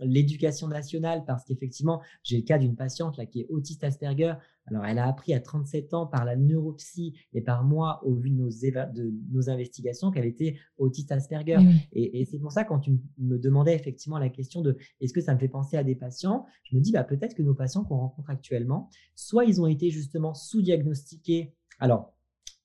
[0.00, 4.34] l'éducation nationale, parce qu'effectivement, j'ai le cas d'une patiente là qui est autiste Asperger.
[4.66, 8.30] Alors, elle a appris à 37 ans par la neuropsie et par moi, au vu
[8.30, 11.58] de nos, de nos investigations, qu'elle était autiste Asperger.
[11.92, 15.34] Et, c'est pour ça, quand tu me demandais effectivement la question de est-ce que ça
[15.34, 17.98] me fait penser à des patients, je me dis bah, peut-être que nos patients qu'on
[17.98, 21.54] rencontre actuellement, soit ils ont été justement sous-diagnostiqués.
[21.80, 22.11] Alors,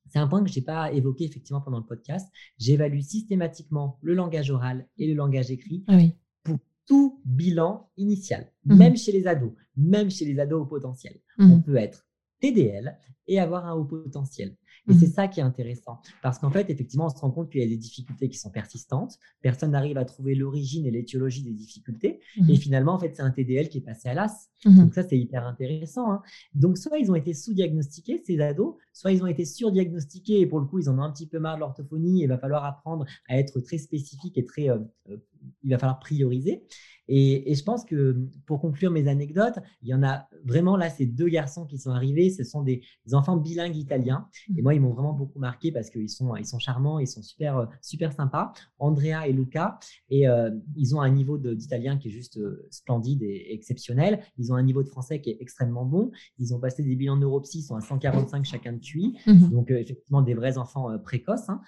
[0.09, 2.29] c'est un point que je n'ai pas évoqué effectivement pendant le podcast.
[2.57, 5.97] J'évalue systématiquement le langage oral et le langage écrit ah
[6.43, 11.19] pour tout bilan initial, mmh même chez les ados, même chez les ados au potentiel.
[11.37, 12.07] Mmh On peut être
[12.39, 12.97] TDL
[13.27, 14.55] et avoir un haut potentiel.
[14.89, 15.11] Et c'est mmh.
[15.11, 15.99] ça qui est intéressant.
[16.21, 18.49] Parce qu'en fait, effectivement, on se rend compte qu'il y a des difficultés qui sont
[18.49, 19.17] persistantes.
[19.41, 22.19] Personne n'arrive à trouver l'origine et l'étiologie des difficultés.
[22.49, 24.49] Et finalement, en fait, c'est un TDL qui est passé à l'as.
[24.65, 26.11] Donc ça, c'est hyper intéressant.
[26.11, 26.21] Hein.
[26.53, 30.59] Donc, soit ils ont été sous-diagnostiqués, ces ados, soit ils ont été surdiagnostiqués et pour
[30.59, 32.23] le coup, ils en ont un petit peu marre de l'orthophonie.
[32.23, 34.69] Il va falloir apprendre à être très spécifique et très...
[34.69, 35.17] Euh, euh,
[35.63, 36.63] il va falloir prioriser.
[37.07, 41.05] Et, je pense que pour conclure mes anecdotes, il y en a vraiment là, ces
[41.05, 42.81] deux garçons qui sont arrivés, ce sont des
[43.13, 44.27] enfants bilingues italiens.
[44.57, 47.21] Et moi, ils m'ont vraiment beaucoup marqué parce qu'ils sont, ils sont charmants, ils sont
[47.21, 48.53] super, euh, super sympas.
[48.79, 49.79] Andrea et Luca.
[50.09, 54.19] Et euh, ils ont un niveau d'italien qui est juste euh, splendide et exceptionnel.
[54.37, 56.11] Ils ont un niveau de français qui est extrêmement bon.
[56.39, 59.17] Ils ont passé des bilans de neuropsy, ils sont à 145 chacun de QI.
[59.27, 59.51] Mhm.
[59.51, 61.61] Donc, effectivement, des vrais enfants précoces, hein,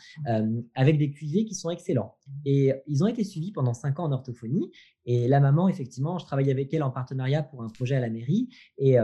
[0.75, 2.15] avec des QV qui sont excellents.
[2.45, 4.71] Et ils ont été suivis pendant cinq ans en orthophonie.
[5.05, 8.09] Et la maman, effectivement, je travaillais avec elle en partenariat pour un projet à la
[8.09, 8.49] mairie.
[8.77, 8.95] Et,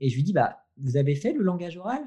[0.00, 2.02] et je lui dis, bah, vous avez fait le langage oral?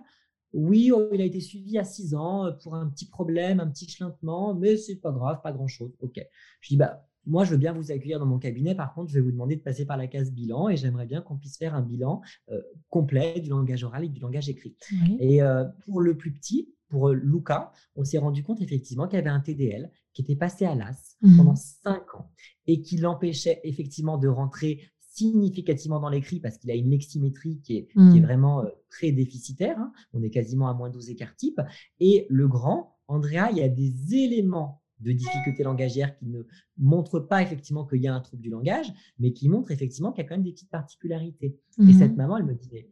[0.53, 3.67] Oui, oh, il a été suivi à 6 ans euh, pour un petit problème, un
[3.67, 5.91] petit chlintement, mais c'est pas grave, pas grand-chose.
[6.01, 6.19] OK.
[6.61, 8.75] Je dis, bah, moi, je veux bien vous accueillir dans mon cabinet.
[8.75, 11.21] Par contre, je vais vous demander de passer par la case bilan et j'aimerais bien
[11.21, 14.75] qu'on puisse faire un bilan euh, complet du langage oral et du langage écrit.
[15.19, 15.39] Et
[15.85, 19.39] pour le plus petit, pour Luca, on s'est rendu compte effectivement qu'il y avait un
[19.39, 21.37] TDL qui était passé à l'AS mmh.
[21.37, 22.29] pendant cinq ans
[22.67, 24.81] et qui l'empêchait effectivement de rentrer
[25.13, 28.21] significativement dans l'écrit parce qu'il a une leximétrie qui est, mmh.
[28.21, 29.77] vraiment euh, très déficitaire.
[29.77, 29.91] Hein.
[30.13, 31.61] On est quasiment à moins 12 écarts types.
[31.99, 36.43] Et le grand, Andrea, il y a des éléments de difficulté langagière qui ne
[36.77, 40.23] montrent pas effectivement qu'il y a un trouble du langage, mais qui montrent effectivement qu'il
[40.23, 41.57] y a quand même des petites particularités.
[41.79, 41.93] Et mmh.
[41.93, 42.89] cette maman, elle me disait,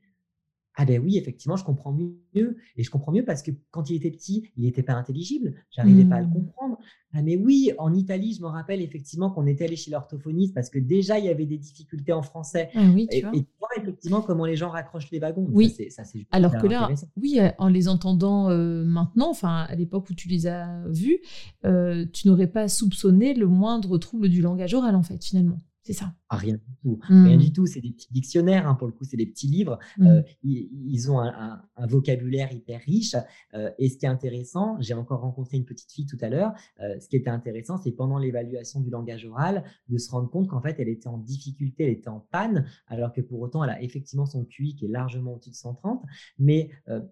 [0.81, 2.55] ah ben oui, effectivement, je comprends mieux.
[2.77, 5.55] Et je comprends mieux parce que quand il était petit, il n'était pas intelligible.
[5.71, 6.33] J'arrivais pas à le mmh.
[6.33, 6.77] comprendre.
[7.13, 10.69] Ah mais oui, en Italie, je me rappelle effectivement qu'on était allé chez l'orthophoniste parce
[10.69, 12.69] que déjà, il y avait des difficultés en français.
[12.75, 13.31] Ah oui, tu et, vois.
[13.33, 15.49] et, tu vois effectivement comment les gens raccrochent les wagons.
[15.51, 15.75] Oui.
[15.89, 20.09] Ça, ça, Alors que là, oui, euh, en les entendant euh, maintenant, enfin à l'époque
[20.09, 21.19] où tu les as vus,
[21.65, 25.57] euh, tu n'aurais pas soupçonné le moindre trouble du langage oral en fait, finalement.
[25.89, 26.13] C'est ça.
[26.29, 26.99] Ah, rien du tout.
[27.07, 27.39] Rien mmh.
[27.39, 27.65] du tout.
[27.65, 29.79] C'est des petits dictionnaires, hein, pour le coup, c'est des petits livres.
[29.97, 30.05] Mmh.
[30.05, 33.15] Euh, ils, ont un, vocabulaire hyper riche.
[33.55, 36.53] Euh, et ce qui est intéressant, j'ai encore rencontré une petite fille tout à l'heure.
[36.79, 40.47] Euh, ce qui était intéressant, c'est pendant l'évaluation du langage oral, de se rendre compte
[40.47, 43.71] qu'en fait, elle était en difficulté, elle était en panne, alors que pour autant, elle
[43.71, 46.03] a effectivement son QI qui est largement au-dessus de 130.
[46.37, 46.69] Mais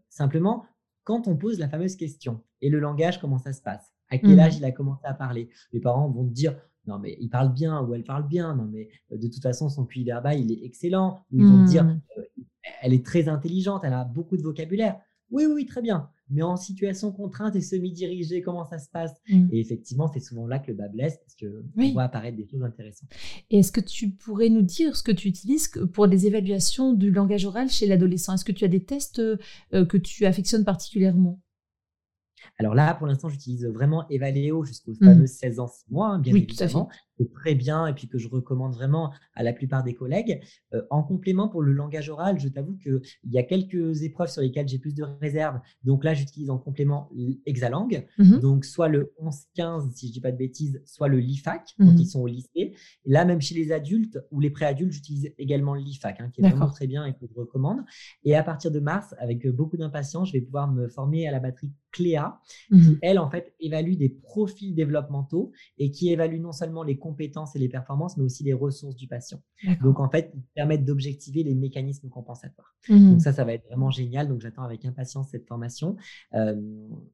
[0.08, 0.68] simplement,
[1.04, 3.92] quand on pose la fameuse question, et le langage, comment ça se passe?
[4.12, 4.40] À quel mmh.
[4.40, 5.50] âge il a commencé à parler?
[5.74, 6.56] Les parents vont dire
[6.88, 9.70] non mais il parle bien ou elle parle bien, non mais euh, de toute façon
[9.70, 12.02] son QI verbal il est excellent, ou ils vont dire mmh.
[12.18, 12.44] euh,
[12.82, 15.00] elle est très intelligente, elle a beaucoup de vocabulaire.
[15.30, 16.10] Oui, oui, très bien.
[16.30, 19.12] Mais en situation contrainte et semi-dirigée, comment ça se passe?
[19.30, 19.48] Mmh.
[19.52, 22.64] Et effectivement, c'est souvent là que le bas blesse parce qu'on voit apparaître des choses
[22.64, 23.10] intéressantes.
[23.50, 27.12] Et est-ce que tu pourrais nous dire ce que tu utilises pour des évaluations du
[27.12, 28.34] langage oral chez l'adolescent?
[28.34, 29.38] Est-ce que tu as des tests euh,
[29.86, 31.40] que tu affectionnes particulièrement?
[32.58, 35.06] Alors là, pour l'instant, j'utilise vraiment Evaleo jusqu'aux mmh.
[35.06, 36.90] fameux 16 ans, 6 mois, hein, bien oui, évidemment
[37.20, 40.42] est très bien et puis que je recommande vraiment à la plupart des collègues.
[40.74, 44.42] Euh, en complément pour le langage oral, je t'avoue qu'il y a quelques épreuves sur
[44.42, 45.60] lesquelles j'ai plus de réserves.
[45.84, 47.10] Donc là, j'utilise en complément
[47.46, 51.20] Exalang, mmh donc soit le 11-15, si je ne dis pas de bêtises, soit le
[51.20, 52.50] LIFAC quand mmh ils sont au lycée.
[52.56, 56.42] Et là, même chez les adultes ou les préadultes, j'utilise également le LIFAC, hein, qui
[56.42, 57.80] est vraiment très bien et que je recommande.
[58.24, 61.40] Et à partir de mars, avec beaucoup d'impatience, je vais pouvoir me former à la
[61.40, 62.40] batterie Cléa,
[62.70, 66.98] qui, mmh elle, en fait, évalue des profils développementaux et qui évalue non seulement les
[67.08, 69.42] compétences et les performances, mais aussi les ressources du patient.
[69.82, 72.76] Donc, en fait, ils permettent d'objectiver les mécanismes compensatoires.
[72.90, 74.28] Mmh Donc, ça, ça va être vraiment génial.
[74.28, 75.96] Donc, j'attends avec impatience cette formation.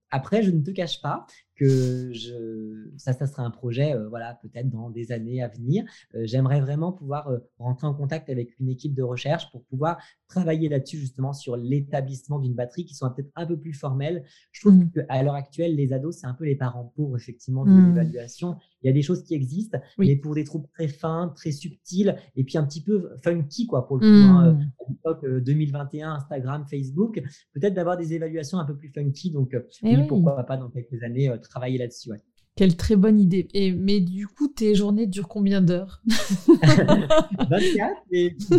[0.09, 1.25] après, je ne te cache pas
[1.55, 5.83] que je, ça, ça sera un projet, euh, voilà, peut-être dans des années à venir.
[6.15, 9.97] Euh, j'aimerais vraiment pouvoir euh, rentrer en contact avec une équipe de recherche pour pouvoir
[10.27, 14.23] travailler là-dessus, justement, sur l'établissement d'une batterie qui soit peut-être un peu plus formelle.
[14.51, 14.91] Je trouve mmh.
[14.91, 17.89] qu'à l'heure actuelle, les ados, c'est un peu les parents pauvres, effectivement, de mmh.
[17.89, 18.57] l'évaluation.
[18.81, 22.15] Il y a des choses qui existent, mais pour des troubles très fins, très subtils,
[22.35, 24.27] et puis un petit peu funky, quoi, pour le coup.
[24.27, 24.71] Hein, mmh.
[24.79, 27.21] à l'époque 2021, Instagram, Facebook,
[27.53, 29.31] peut-être d'avoir des évaluations un peu plus funky.
[29.31, 32.11] Donc, eh oui, pourquoi pas dans quelques années travailler là-dessus.
[32.55, 33.47] Quelle très bonne idée.
[33.55, 36.03] Et, mais du coup, tes journées durent combien d'heures
[37.49, 38.03] 24.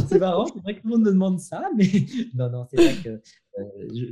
[0.09, 1.87] c'est marrant, c'est vrai que tout le monde me demande ça, mais
[2.35, 3.21] non, non, c'est vrai que
[3.59, 3.65] euh,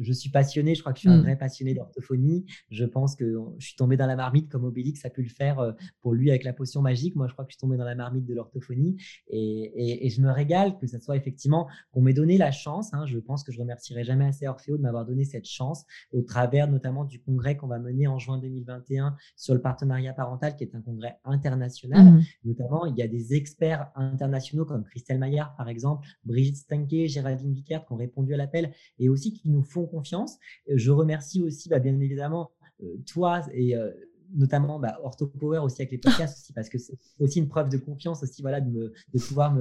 [0.03, 1.22] je, suis passionné, je crois que je suis un mm.
[1.22, 2.45] vrai passionné d'orthophonie.
[2.70, 5.59] Je pense que je suis tombé dans la marmite comme Obélix a pu le faire
[5.59, 7.16] euh, pour lui avec la potion magique.
[7.16, 8.97] Moi, je crois que je suis tombé dans la marmite de l'orthophonie
[9.28, 12.93] et, je me régale que ça soit effectivement qu'on m'ait donné la chance.
[12.93, 13.07] Hein.
[13.07, 16.68] je pense que je remercierai jamais assez Orfeo de m'avoir donné cette chance au travers
[16.68, 20.74] notamment du congrès qu'on va mener en juin 2021 sur le partenariat parental, qui est
[20.74, 22.05] un congrès international.
[22.05, 22.22] Mm.
[22.45, 27.55] Notamment, il y a des experts internationaux comme Christelle Maillard, par exemple, Brigitte Stanke, Géraldine
[27.55, 30.39] Vickert qui ont répondu à l'appel et aussi qui nous font confiance.
[30.68, 32.51] Je remercie aussi, bah, bien évidemment,
[32.83, 33.91] euh, toi et euh,
[34.35, 37.76] notamment bah, OrthoPower aussi avec les podcasts aussi, parce que c'est aussi une preuve de
[37.76, 39.55] confiance aussi voilà de, me, de pouvoir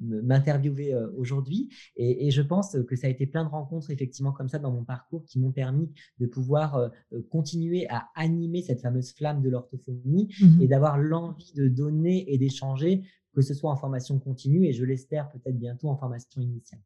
[0.00, 4.48] m'interviewer euh, aujourd'hui et, je pense que ça a été plein de rencontres effectivement comme
[4.48, 6.90] ça dans mon parcours qui m'ont permis de pouvoir
[7.28, 12.38] continuer à animer cette fameuse flamme de l'orthophonie mmh et d'avoir l'envie de donner et
[12.38, 13.02] d'échanger
[13.34, 16.80] que ce soit en formation continue et je l'espère peut-être bientôt en formation initiale.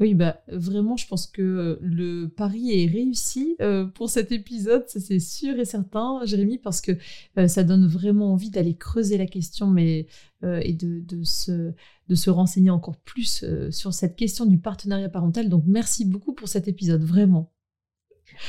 [0.00, 4.84] Oui, bah vraiment, je pense que euh, le pari est réussi euh, pour cet épisode,
[4.86, 6.92] c'est sûr et certain, Jérémy, parce que
[7.36, 10.06] euh, ça donne vraiment envie d'aller creuser la question, mais
[10.44, 11.72] et de, de, se,
[12.08, 15.48] de se renseigner encore plus sur cette question du partenariat parental.
[15.48, 17.50] Donc merci beaucoup pour cet épisode, vraiment.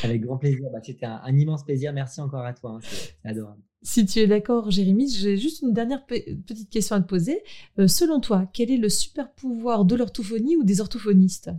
[0.04, 0.70] Avec grand plaisir.
[0.72, 1.94] Bah, c'était un, immense plaisir.
[1.94, 2.78] Merci encore à toi.
[2.78, 2.80] Hein.
[2.84, 3.62] C'est adorable.
[3.82, 7.42] Si tu es d'accord, Jérémy, j'ai juste une dernière petite question à te poser.
[7.80, 11.50] Euh, selon toi, quel est le super pouvoir de l'orthophonie ou des orthophonistes?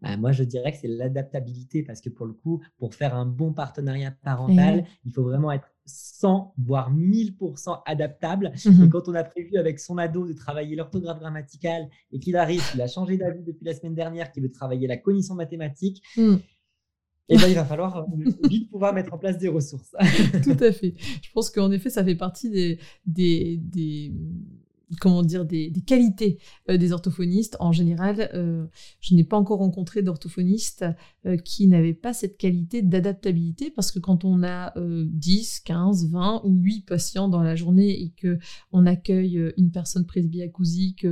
[0.00, 3.26] Bah, moi, je dirais que c'est l'adaptabilité parce que pour le coup, pour faire un
[3.26, 8.52] bon partenariat parental, il faut vraiment être 100, voire 1000% adaptable.
[8.64, 12.36] Mmh et quand on a prévu avec son ado de travailler l'orthographe grammaticale et qu'il
[12.36, 16.02] arrive, qu'il a changé d'avis depuis la semaine dernière, qu'il veut travailler la cognition mathématique,
[16.16, 16.36] mmh
[17.28, 18.04] et ben, il va falloir euh,
[18.48, 19.94] vite pouvoir mettre en place des ressources.
[20.42, 20.94] Tout à fait.
[21.22, 24.12] Je pense qu'en effet, ça fait partie des, des, des
[25.00, 26.38] comment dire, des, qualités
[26.70, 27.56] euh, des orthophonistes.
[27.60, 28.66] En général, euh,
[29.00, 30.84] je n'ai pas encore rencontré d'orthophonistes
[31.26, 36.42] euh, qui n'avaient pas cette qualité d'adaptabilité parce que quand on a 10, 15, 20
[36.44, 38.38] ou 8 patients dans la journée et que
[38.72, 41.06] on accueille une personne presbyacousique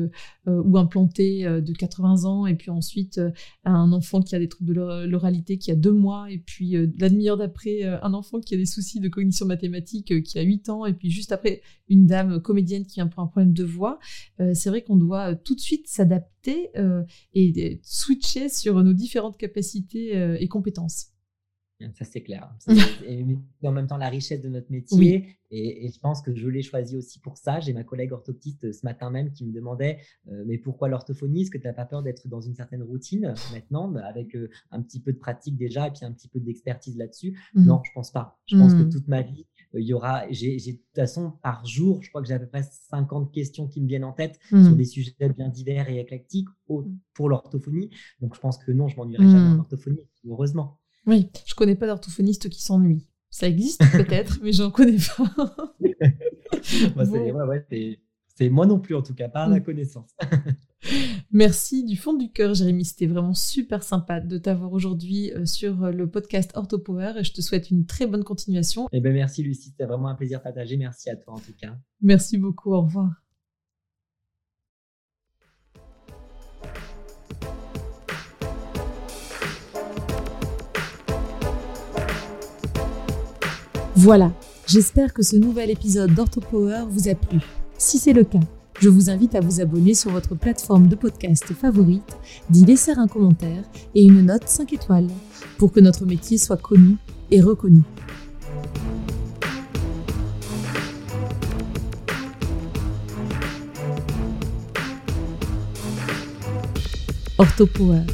[0.47, 3.21] ou implantée de 80 ans et puis ensuite
[3.65, 7.09] un enfant qui a des troubles de l'oralité qui a 2 mois et puis la
[7.37, 10.93] d'après un enfant qui a des soucis de cognition mathématique qui a 8 ans et
[10.93, 13.99] puis juste après une dame comédienne qui a un problème de voix,
[14.41, 18.93] euh, c'est vrai qu'on doit euh, tout de suite s'adapter euh, et switcher sur nos
[18.93, 21.09] différentes capacités et compétences.
[21.93, 22.55] Ça, c'est clair.
[23.07, 23.23] et
[23.63, 25.37] en même temps, la richesse de notre métier.
[25.51, 27.61] Et, je pense que je l'ai choisi aussi pour ça.
[27.61, 29.99] J'ai ma collègue orthoptiste ce matin même qui me demandait
[30.47, 31.43] Mais pourquoi l'orthophonie?
[31.43, 34.35] Est-ce que tu n'as pas peur d'être dans une certaine routine maintenant, bah, avec
[34.71, 37.39] un petit peu de pratique déjà et puis un petit peu d'expertise là-dessus?
[37.55, 38.39] Mmh Non, je pense pas.
[38.47, 38.91] Je pense que mmh.
[38.91, 39.47] toute ma vie,
[39.79, 42.47] il y aura, j'ai, de toute façon, par jour, je crois que j'ai à peu
[42.47, 44.77] près 50 questions qui me viennent en tête sur mmh.
[44.77, 46.83] des sujets bien divers et éclectiques mmh.
[47.15, 47.91] pour l'orthophonie.
[48.21, 49.61] Donc, je pense que non, je m'ennuierai jamais en mmh.
[49.61, 50.79] orthophonie, heureusement.
[51.07, 53.07] Oui, je connais pas d'orthophoniste qui s'ennuie.
[53.31, 55.75] Ça existe peut-être, mais j'en connais pas.
[56.97, 57.05] Bah,
[58.37, 60.11] c'est, moi non plus, en tout cas, par la connaissance.
[61.33, 62.85] Merci du fond du cœur, Jérémy.
[62.85, 67.33] C'était vraiment super sympa de t'avoir aujourd'hui euh, sur euh, le podcast Orthopower et je
[67.33, 68.89] te souhaite une très bonne continuation.
[68.93, 69.71] Eh ben, merci, Lucie.
[69.71, 70.77] C'était vraiment un plaisir partagé.
[70.77, 71.79] Merci à toi, en tout cas.
[72.03, 72.75] Merci beaucoup.
[72.75, 73.11] Au revoir.
[83.95, 84.31] Voilà,
[84.67, 87.41] j'espère que ce nouvel épisode d'Orthopower vous a plu.
[87.79, 88.41] Si c'est le cas,
[88.81, 92.17] je vous invite à vous abonner sur votre plateforme de podcast favorite,
[92.49, 93.65] d'y laisser un commentaire
[93.95, 95.09] et une note 5 étoiles
[95.59, 96.97] pour que notre métier soit connu
[97.31, 97.83] et reconnu.
[107.37, 108.07] Orthopower